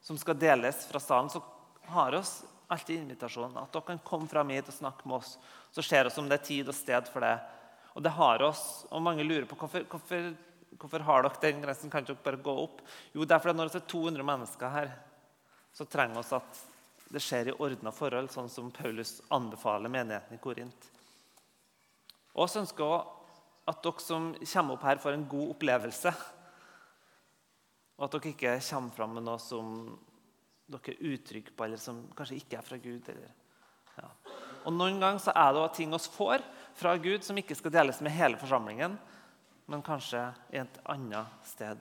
som 0.03 0.19
skal 0.19 0.39
deles 0.39 0.85
fra 0.91 1.01
salen, 1.03 1.31
så 1.31 1.43
har 1.91 2.15
vi 2.15 2.23
alltid 2.69 3.01
invitasjon. 3.01 3.57
At 3.59 3.73
dere 3.75 3.87
kan 3.93 4.03
komme 4.07 4.31
fram 4.31 4.51
hit 4.55 4.69
og 4.71 4.75
snakke 4.75 5.07
med 5.07 5.21
oss. 5.21 5.37
Så 5.71 5.83
ser 5.83 6.09
vi 6.09 6.21
om 6.21 6.29
det 6.31 6.41
er 6.41 6.49
tid 6.49 6.69
og 6.71 6.75
sted 6.75 7.11
for 7.13 7.23
det. 7.23 7.37
Og 7.95 8.05
det 8.05 8.13
har 8.19 8.43
oss, 8.45 8.85
og 8.91 9.03
mange 9.03 9.25
lurer 9.25 9.47
på 9.49 9.57
hvorfor, 9.57 9.87
hvorfor, 9.89 10.33
hvorfor 10.77 11.05
har 11.07 11.25
dere 11.25 11.43
den 11.43 11.63
grensen. 11.63 11.91
Kan 11.91 12.05
dere 12.05 12.19
bare 12.23 12.43
gå 12.43 12.57
opp? 12.67 12.83
Jo, 13.15 13.25
det 13.25 13.35
er 13.35 13.43
fordi 13.45 13.57
når 13.57 13.71
det 13.73 13.81
er 13.81 13.93
200 13.95 14.27
mennesker 14.27 14.75
her, 14.75 14.91
så 15.73 15.87
trenger 15.89 16.21
vi 16.21 16.37
at 16.37 16.65
det 17.15 17.23
skjer 17.23 17.53
i 17.53 17.57
ordna 17.63 17.93
forhold, 17.95 18.33
sånn 18.35 18.51
som 18.51 18.73
Paulus 18.75 19.21
anbefaler 19.33 19.93
menigheten 19.93 20.35
i 20.35 20.43
Korint. 20.43 20.91
Og 22.37 22.51
så 22.51 22.61
ønsker 22.63 23.07
at 23.67 23.83
dere 23.83 24.03
som 24.05 24.31
kommer 24.39 24.77
opp 24.77 24.85
her, 24.87 25.01
får 25.03 25.17
en 25.17 25.29
god 25.31 25.55
opplevelse. 25.57 26.13
Og 27.97 28.05
at 28.07 28.15
dere 28.15 28.35
ikke 28.35 28.59
kommer 28.69 28.95
fram 28.95 29.17
med 29.17 29.27
noe 29.27 29.41
som 29.43 29.73
dere 30.67 30.95
er 30.95 31.15
utrygge 31.15 31.55
på, 31.57 31.67
eller 31.67 31.81
som 31.81 32.05
kanskje 32.17 32.39
ikke 32.43 32.61
er 32.61 32.67
fra 32.67 32.79
Gud. 32.83 33.11
Ja. 33.97 34.09
Og 34.67 34.75
Noen 34.75 35.01
ganger 35.01 35.23
så 35.23 35.35
er 35.35 35.53
det 35.55 35.63
også 35.63 35.79
ting 35.79 35.93
vi 35.95 36.01
får 36.17 36.47
fra 36.77 36.97
Gud 37.01 37.25
som 37.25 37.39
ikke 37.39 37.57
skal 37.57 37.73
deles 37.73 38.01
med 38.05 38.13
hele 38.13 38.39
forsamlingen, 38.41 38.99
men 39.67 39.85
kanskje 39.87 40.29
i 40.53 40.61
et 40.61 40.81
annet 40.93 41.47
sted. 41.47 41.81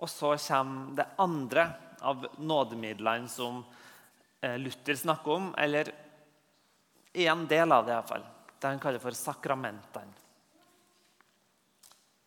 Og 0.00 0.08
så 0.08 0.32
kommer 0.46 0.96
det 0.96 1.08
andre 1.20 1.66
av 2.00 2.24
nådemidlene 2.40 3.28
som 3.28 3.64
Luther 4.40 4.96
snakker 4.96 5.30
om, 5.34 5.50
eller 5.58 5.90
en 7.12 7.46
del 7.46 7.72
av 7.72 7.84
det 7.86 7.92
iallfall. 7.92 8.24
Det 8.60 8.68
han 8.68 8.80
kaller 8.80 9.02
for 9.02 9.16
sakramentene. 9.16 10.16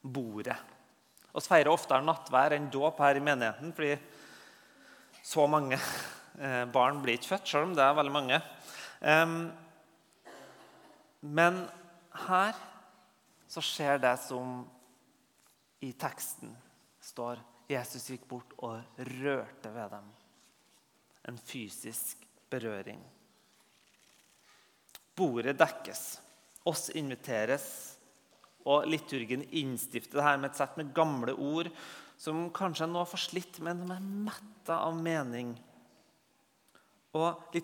Bordet. 0.03 0.57
Vi 1.33 1.41
feirer 1.41 1.71
oftere 1.71 2.05
nattvær 2.05 2.53
enn 2.53 2.69
dåp 2.69 2.99
her 3.01 3.17
i 3.17 3.23
menigheten, 3.23 3.71
fordi 3.73 3.95
så 5.23 5.47
mange 5.49 5.77
eh, 5.79 6.65
barn 6.69 6.99
blir 7.01 7.17
ikke 7.17 7.31
født, 7.31 7.47
selv 7.49 7.69
om 7.69 7.77
det 7.77 7.85
er 7.85 7.97
veldig 7.97 8.13
mange. 8.13 8.41
Men 11.23 11.63
her 12.27 12.59
så 13.47 13.63
skjer 13.63 14.01
det 14.03 14.13
som 14.23 14.61
i 15.83 15.91
teksten 15.99 16.53
står 17.03 17.41
Jesus 17.71 18.09
gikk 18.11 18.27
bort 18.29 18.53
og 18.63 18.99
rørte 19.19 19.71
ved 19.73 19.91
dem 19.91 20.11
en 21.29 21.39
fysisk 21.39 22.23
berøring. 22.51 23.01
Bordet 25.15 25.57
dekkes. 25.59 26.05
Oss 26.69 26.89
inviteres. 26.95 27.67
Og 28.63 28.87
liturgen 28.87 29.43
innstifter 29.51 30.19
det 30.19 30.25
her 30.25 30.39
med 30.39 30.51
et 30.51 30.59
sett 30.61 30.77
med 30.79 30.93
gamle 30.95 31.35
ord 31.35 31.69
som 32.23 32.45
kanskje 32.55 32.85
er 32.87 32.95
har 32.95 33.09
forslitt, 33.09 33.57
men 33.59 33.81
de 33.81 33.89
er 33.91 34.03
metta 34.29 34.77
av 34.85 34.95
mening. 34.95 35.51
Og, 37.13 37.57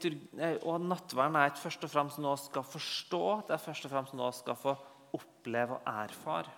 og 0.67 0.82
nattverden 0.84 1.38
er 1.39 1.50
ikke 1.50 1.63
først 1.63 1.86
og 1.88 1.91
fremst 1.93 2.19
noe 2.22 2.36
vi 2.36 2.50
skal 2.50 2.65
forstå, 2.67 3.22
det 3.48 3.56
er 3.56 3.63
først 3.63 3.88
og 3.88 3.93
fremst 3.93 4.17
noe 4.17 4.34
vi 4.34 4.39
skal 4.41 4.58
få 4.60 4.74
oppleve 5.15 5.80
og 5.80 5.88
erfare. 5.89 6.52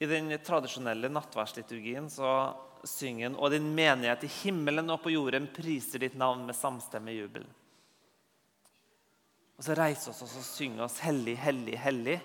I 0.00 0.08
den 0.08 0.30
tradisjonelle 0.44 1.10
nattverdsliturgien 1.12 2.08
så 2.12 2.30
synger 2.88 3.28
han, 3.30 3.36
og 3.36 3.50
din 3.52 3.68
menighet 3.74 4.24
i 4.26 4.32
himmelen 4.42 4.90
og 4.92 5.02
på 5.04 5.12
jorden 5.14 5.48
priser 5.52 6.02
ditt 6.02 6.16
navn 6.18 6.46
med 6.46 6.56
samstemmig 6.56 7.16
jubel. 7.18 7.46
Og 9.56 9.64
Så 9.64 9.74
reiser 9.74 10.12
vi 10.12 10.24
oss 10.24 10.36
og 10.36 10.44
synger 10.44 10.84
oss 10.84 10.98
hellig, 11.04 11.36
hellig, 11.40 11.76
hellig 11.80 12.18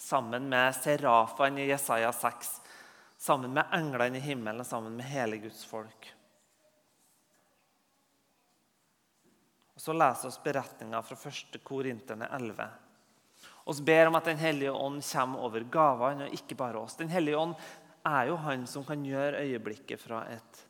sammen 0.00 0.48
med 0.48 0.74
serafene 0.74 1.60
i 1.60 1.68
Jesaja 1.68 2.12
6, 2.12 2.60
sammen 3.20 3.52
med 3.52 3.68
englene 3.76 4.16
i 4.16 4.24
himmelen 4.24 4.62
og 4.62 4.66
sammen 4.66 4.96
med 4.96 5.04
hele 5.04 5.36
Guds 5.42 5.64
folk. 5.68 6.12
Og 9.76 9.80
Så 9.80 9.96
leser 9.96 10.32
vi 10.32 10.44
beretninga 10.44 11.02
fra 11.04 11.16
første 11.16 11.58
Korinterne 11.64 12.28
11. 12.36 12.70
Vi 13.70 13.84
ber 13.86 14.06
om 14.06 14.16
at 14.18 14.24
Den 14.24 14.40
hellige 14.40 14.72
ånd 14.72 15.02
kommer 15.12 15.44
over 15.46 15.60
gavene, 15.60 16.26
og 16.26 16.34
ikke 16.34 16.56
bare 16.56 16.80
oss. 16.80 16.96
Den 16.96 17.08
hellige 17.08 17.36
ånd 17.36 17.54
er 18.06 18.30
jo 18.30 18.36
han 18.40 18.66
som 18.70 18.84
kan 18.86 19.02
gjøre 19.04 19.42
øyeblikket 19.44 20.00
fra 20.00 20.24
et 20.32 20.64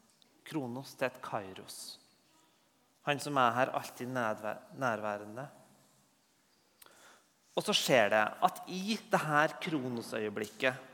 kronos 0.50 0.94
til 0.98 1.06
et 1.08 1.20
kairos. 1.22 1.78
Han 3.06 3.20
som 3.22 3.38
er 3.40 3.56
her 3.56 3.72
alltid 3.76 4.10
nærværende. 4.10 5.46
Og 7.56 7.64
så 7.66 7.74
skjer 7.76 8.10
det 8.12 8.22
at 8.46 8.62
i 8.72 8.96
dette 8.96 9.58
kronosøyeblikket 9.64 10.86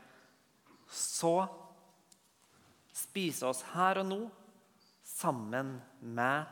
så 0.91 1.47
spiser 2.95 3.49
oss 3.51 3.63
her 3.73 4.01
og 4.01 4.07
nå 4.07 4.19
sammen 5.07 5.75
med 6.01 6.45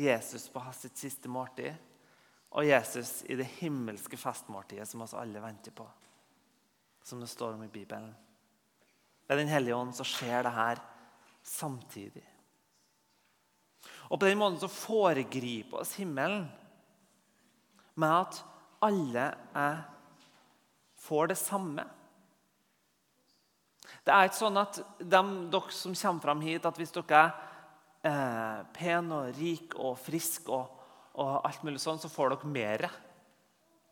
Jesus 0.00 0.48
på 0.52 0.62
hans 0.64 0.86
siste 0.94 1.28
måltid 1.28 1.74
og 2.50 2.66
Jesus 2.66 3.20
i 3.30 3.36
det 3.38 3.46
himmelske 3.60 4.18
festmåltidet 4.18 4.88
som 4.88 5.04
oss 5.04 5.14
alle 5.14 5.42
venter 5.42 5.74
på, 5.74 5.86
som 7.02 7.20
det 7.22 7.30
står 7.30 7.54
om 7.54 7.62
i 7.66 7.70
Bibelen. 7.70 8.10
Ved 9.30 9.38
Den 9.38 9.52
hellige 9.52 9.76
ånd 9.78 9.94
så 9.94 10.02
skjer 10.02 10.42
det 10.42 10.50
her 10.50 10.80
samtidig. 11.46 12.24
Og 14.10 14.18
På 14.18 14.26
den 14.26 14.40
måten 14.40 14.58
så 14.58 14.66
foregriper 14.66 15.84
oss 15.84 15.92
himmelen 16.00 16.48
med 17.94 18.10
at 18.10 18.40
alle 18.82 19.28
er, 19.54 19.84
får 20.98 21.30
det 21.30 21.36
samme. 21.38 21.84
Det 24.02 24.10
er 24.16 24.26
ikke 24.26 24.40
sånn 24.40 24.58
at 24.58 24.80
de, 24.98 25.22
dere 25.52 25.78
som 25.78 25.94
kommer 25.94 26.26
fram 26.26 26.42
hit, 26.42 26.66
at 26.66 26.82
hvis 26.82 26.94
dere 26.96 27.22
er 27.22 27.30
eh, 28.10 28.66
pene 28.74 29.22
og 29.22 29.38
rike 29.38 29.78
og 29.78 29.98
friske 30.00 30.50
og, 30.50 30.74
og, 31.14 31.36
alt 31.46 31.62
mulig 31.62 31.78
sånn, 31.78 32.02
så 32.02 32.10
får 32.10 32.34
dere 32.34 32.50
mer. 32.58 32.88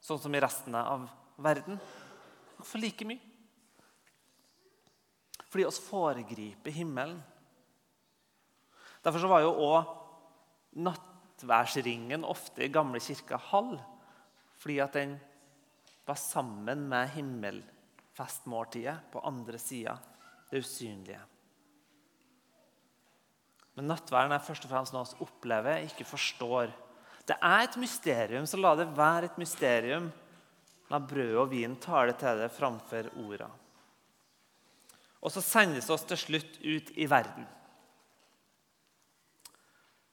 sånn 0.02 0.18
som 0.18 0.34
i 0.34 0.42
resten 0.42 0.74
av 0.74 1.06
verden. 1.38 1.78
Hvorfor 2.58 2.82
like 2.82 3.06
mye? 3.06 3.27
Fordi 5.48 5.64
oss 5.68 5.80
foregriper 5.80 6.74
himmelen. 6.74 7.20
Derfor 9.04 9.30
var 9.30 9.44
jo 9.44 9.54
òg 9.64 9.94
nattværsringen 10.84 12.26
ofte 12.28 12.66
i 12.66 12.72
gamle 12.72 13.00
kirka 13.00 13.38
halv. 13.50 13.78
Fordi 14.58 14.78
at 14.84 14.98
den 14.98 15.16
var 16.08 16.18
sammen 16.20 16.88
med 16.88 17.10
himmelfestmåltidet 17.14 18.98
på 19.12 19.22
andre 19.24 19.58
sida, 19.60 19.98
det 20.50 20.64
usynlige. 20.64 21.20
Men 23.76 23.92
nattværen 23.92 24.32
er 24.34 24.42
først 24.42 24.64
og 24.66 24.72
fremst 24.72 24.94
noe 24.94 25.06
vi 25.06 25.22
opplever, 25.22 25.84
ikke 25.86 26.06
forstår. 26.08 26.72
Det 27.28 27.36
er 27.36 27.60
et 27.62 27.76
mysterium, 27.78 28.46
så 28.48 28.58
la 28.58 28.72
det 28.74 28.88
være 28.96 29.28
et 29.28 29.38
mysterium. 29.38 30.08
La 30.88 30.98
brød 30.98 31.36
og 31.36 31.50
vin 31.52 31.76
tale 31.76 32.16
til 32.18 32.40
det 32.40 32.48
framfor 32.56 33.10
orda. 33.20 33.50
Og 35.22 35.32
så 35.34 35.42
sendes 35.42 35.88
oss 35.90 36.04
til 36.06 36.20
slutt 36.20 36.58
ut 36.62 36.92
i 36.94 37.06
verden. 37.10 37.46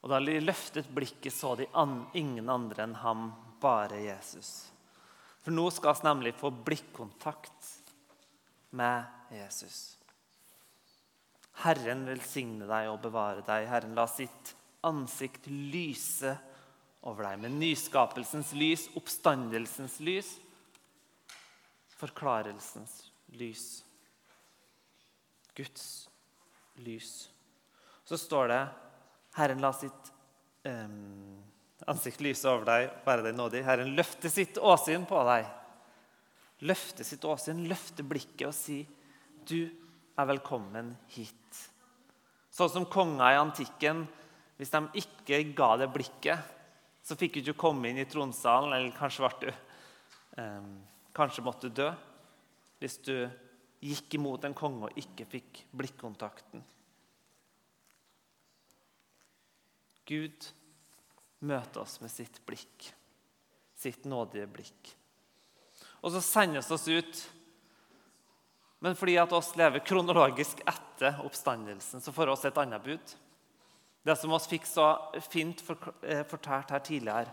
Og 0.02 0.10
Da 0.10 0.20
de 0.22 0.38
løftet 0.38 0.88
blikket, 0.94 1.34
så 1.34 1.56
de 1.58 1.66
ingen 2.14 2.48
andre 2.50 2.84
enn 2.84 2.94
ham, 2.94 3.32
bare 3.60 3.98
Jesus. 4.04 4.70
For 5.42 5.50
nå 5.50 5.70
skal 5.70 5.94
vi 5.94 6.06
nemlig 6.06 6.34
få 6.34 6.50
blikkontakt 6.50 7.70
med 8.70 9.04
Jesus. 9.34 9.96
Herren 11.64 12.04
velsigne 12.06 12.66
deg 12.68 12.90
og 12.90 13.00
bevare 13.02 13.42
deg. 13.46 13.66
Herren 13.70 13.94
la 13.96 14.06
sitt 14.10 14.52
ansikt 14.86 15.48
lyse 15.48 16.36
over 17.06 17.30
deg 17.30 17.40
med 17.44 17.56
nyskapelsens 17.60 18.52
lys, 18.58 18.88
oppstandelsens 18.98 20.00
lys, 20.04 20.34
forklarelsens 21.96 22.98
lys. 23.38 23.85
Guds 25.56 26.08
lys. 26.84 27.30
Så 28.04 28.18
står 28.20 28.50
det 28.52 28.62
Herren 29.36 29.62
la 29.64 29.72
sitt 29.76 30.12
um, 30.68 31.36
ansikt 31.88 32.22
lyse 32.24 32.48
over 32.48 32.66
deg, 32.68 32.90
være 33.06 33.28
deg 33.28 33.36
nådig. 33.36 33.62
Herren 33.66 33.94
løfte 33.96 34.30
sitt 34.32 34.60
åsyn 34.60 35.06
på 35.08 35.22
deg. 35.28 35.48
Løfte 36.66 37.04
sitt 37.04 37.24
åsyn, 37.28 37.66
løfte 37.68 38.04
blikket 38.06 38.48
og 38.48 38.54
si, 38.56 38.86
'Du 39.46 39.68
er 40.16 40.26
velkommen 40.26 40.94
hit. 41.12 41.60
Sånn 42.50 42.72
som 42.72 42.86
konger 42.88 43.34
i 43.34 43.40
antikken. 43.40 44.06
Hvis 44.56 44.72
de 44.72 44.80
ikke 45.02 45.42
ga 45.54 45.76
det 45.76 45.90
blikket, 45.92 46.40
så 47.04 47.14
fikk 47.14 47.36
du 47.36 47.40
ikke 47.42 47.60
komme 47.60 47.90
inn 47.90 48.00
i 48.00 48.08
tronsalen, 48.08 48.72
eller 48.72 48.94
kanskje, 48.96 49.28
du, 49.42 49.50
um, 50.40 50.80
kanskje 51.14 51.44
måtte 51.44 51.68
du 51.68 51.82
dø 51.82 51.90
hvis 52.80 52.96
du 53.04 53.28
gikk 53.84 54.16
imot 54.18 54.44
en 54.46 54.56
konge 54.56 54.88
og 54.88 54.98
ikke 55.00 55.26
fikk 55.28 55.62
blikkontakten. 55.76 56.64
Gud 60.06 60.50
møter 61.46 61.82
oss 61.82 61.98
med 62.00 62.12
sitt 62.12 62.38
blikk, 62.46 62.90
sitt 63.76 64.06
nådige 64.08 64.46
blikk. 64.50 64.92
Og 66.00 66.14
så 66.14 66.22
sendes 66.22 66.70
oss 66.72 66.86
ut 66.88 67.24
men 68.78 68.96
fordi 68.96 69.16
at 69.18 69.32
oss 69.32 69.54
lever 69.56 69.84
kronologisk 69.84 70.60
etter 70.68 71.16
oppstandelsen, 71.24 72.00
så 72.00 72.12
får 72.12 72.28
vi 72.28 72.34
oss 72.34 72.44
et 72.44 72.58
annet 72.60 72.84
bud. 72.84 73.14
Det 74.06 74.16
som 74.20 74.34
oss 74.36 74.48
fikk 74.50 74.68
så 74.68 74.90
fint 75.26 75.62
eh, 76.04 76.22
fortalt 76.28 76.70
her 76.70 76.84
tidligere, 76.84 77.32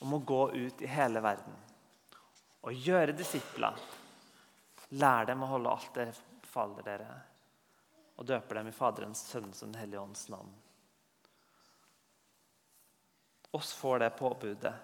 om 0.00 0.14
å 0.16 0.22
gå 0.24 0.44
ut 0.54 0.80
i 0.80 0.88
hele 0.88 1.20
verden 1.20 1.58
og 2.64 2.76
gjøre 2.76 3.12
disipler. 3.16 3.76
Lær 4.98 5.28
dem 5.28 5.44
å 5.44 5.50
holde 5.52 5.70
alt 5.70 5.92
dere 5.94 6.14
faller 6.50 6.82
dere, 6.82 7.08
og 8.18 8.26
døper 8.26 8.58
dem 8.58 8.70
i 8.70 8.74
Faderens, 8.74 9.22
Sønnens 9.30 9.62
og 9.62 9.70
Den 9.70 9.80
hellige 9.80 10.00
ånds 10.02 10.24
navn. 10.32 10.50
Oss 13.54 13.70
får 13.78 14.02
det 14.02 14.10
påbudet. 14.18 14.74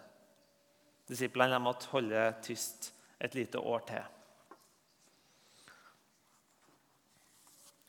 Disiplene 1.06 1.58
måtte 1.62 1.90
holde 1.90 2.28
tyst 2.42 2.92
et 3.18 3.34
lite 3.34 3.58
år 3.58 3.82
til. 3.90 4.06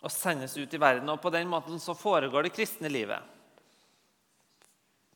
og 0.08 0.14
sendes 0.14 0.56
ut 0.58 0.74
i 0.74 0.80
verden. 0.80 1.10
Og 1.10 1.22
På 1.22 1.32
den 1.34 1.50
måten 1.50 1.80
så 1.80 1.96
foregår 1.98 2.48
det 2.48 2.56
kristne 2.56 2.92
livet 2.92 3.34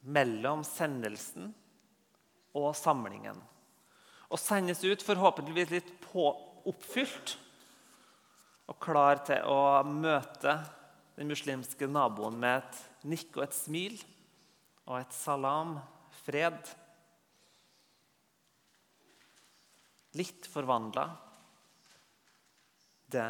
mellom 0.02 0.64
sendelsen 0.66 1.52
og 2.58 2.72
samlingen. 2.76 3.38
Og 4.34 4.40
sendes 4.40 4.82
ut 4.84 5.04
forhåpentligvis 5.06 5.70
litt 5.70 5.92
på, 6.02 6.32
oppfylt 6.70 7.36
og 8.72 8.78
klar 8.82 9.24
til 9.28 9.44
å 9.50 9.82
møte 9.88 10.56
den 11.18 11.30
muslimske 11.32 11.90
naboen 11.92 12.38
med 12.40 12.62
et 12.62 13.08
nikk 13.12 13.40
og 13.40 13.46
et 13.46 13.58
smil 13.58 13.98
og 14.88 14.96
et 15.00 15.14
salam, 15.16 15.76
fred. 16.24 16.72
Litt 20.20 20.48
forvandla. 20.52 21.06
Det 23.12 23.28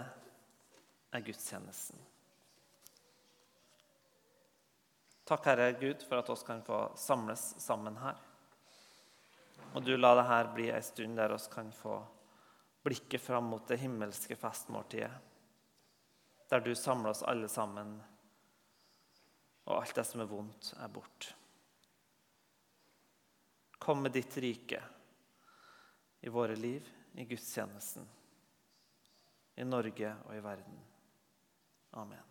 er 1.11 1.25
gudstjenesten. 1.25 2.07
Takk, 5.27 5.45
Herre 5.47 5.69
Gud, 5.79 6.01
for 6.07 6.19
at 6.19 6.29
oss 6.34 6.43
kan 6.43 6.63
få 6.65 6.79
samles 6.99 7.43
sammen 7.61 7.95
her. 8.01 8.17
Og 9.71 9.86
du 9.86 9.93
la 9.95 10.15
det 10.17 10.25
her 10.27 10.49
bli 10.55 10.71
ei 10.73 10.82
stund 10.84 11.15
der 11.19 11.32
oss 11.32 11.47
kan 11.51 11.69
få 11.71 12.01
blikket 12.84 13.21
fram 13.21 13.51
mot 13.51 13.67
det 13.67 13.77
himmelske 13.82 14.36
festmåltidet, 14.36 15.11
der 16.49 16.63
du 16.65 16.73
samler 16.75 17.13
oss 17.13 17.23
alle 17.23 17.47
sammen, 17.49 17.93
og 19.65 19.77
alt 19.77 19.95
det 19.95 20.05
som 20.07 20.23
er 20.23 20.32
vondt, 20.32 20.73
er 20.82 20.89
bort. 20.91 21.29
Kom 23.82 24.01
med 24.03 24.13
ditt 24.17 24.36
rike 24.41 24.82
i 26.21 26.29
våre 26.29 26.57
liv, 26.57 26.89
i 27.13 27.25
gudstjenesten, 27.25 28.05
i 29.55 29.63
Norge 29.67 30.15
og 30.25 30.36
i 30.36 30.43
verden. 30.43 30.84
Amen. 32.01 32.30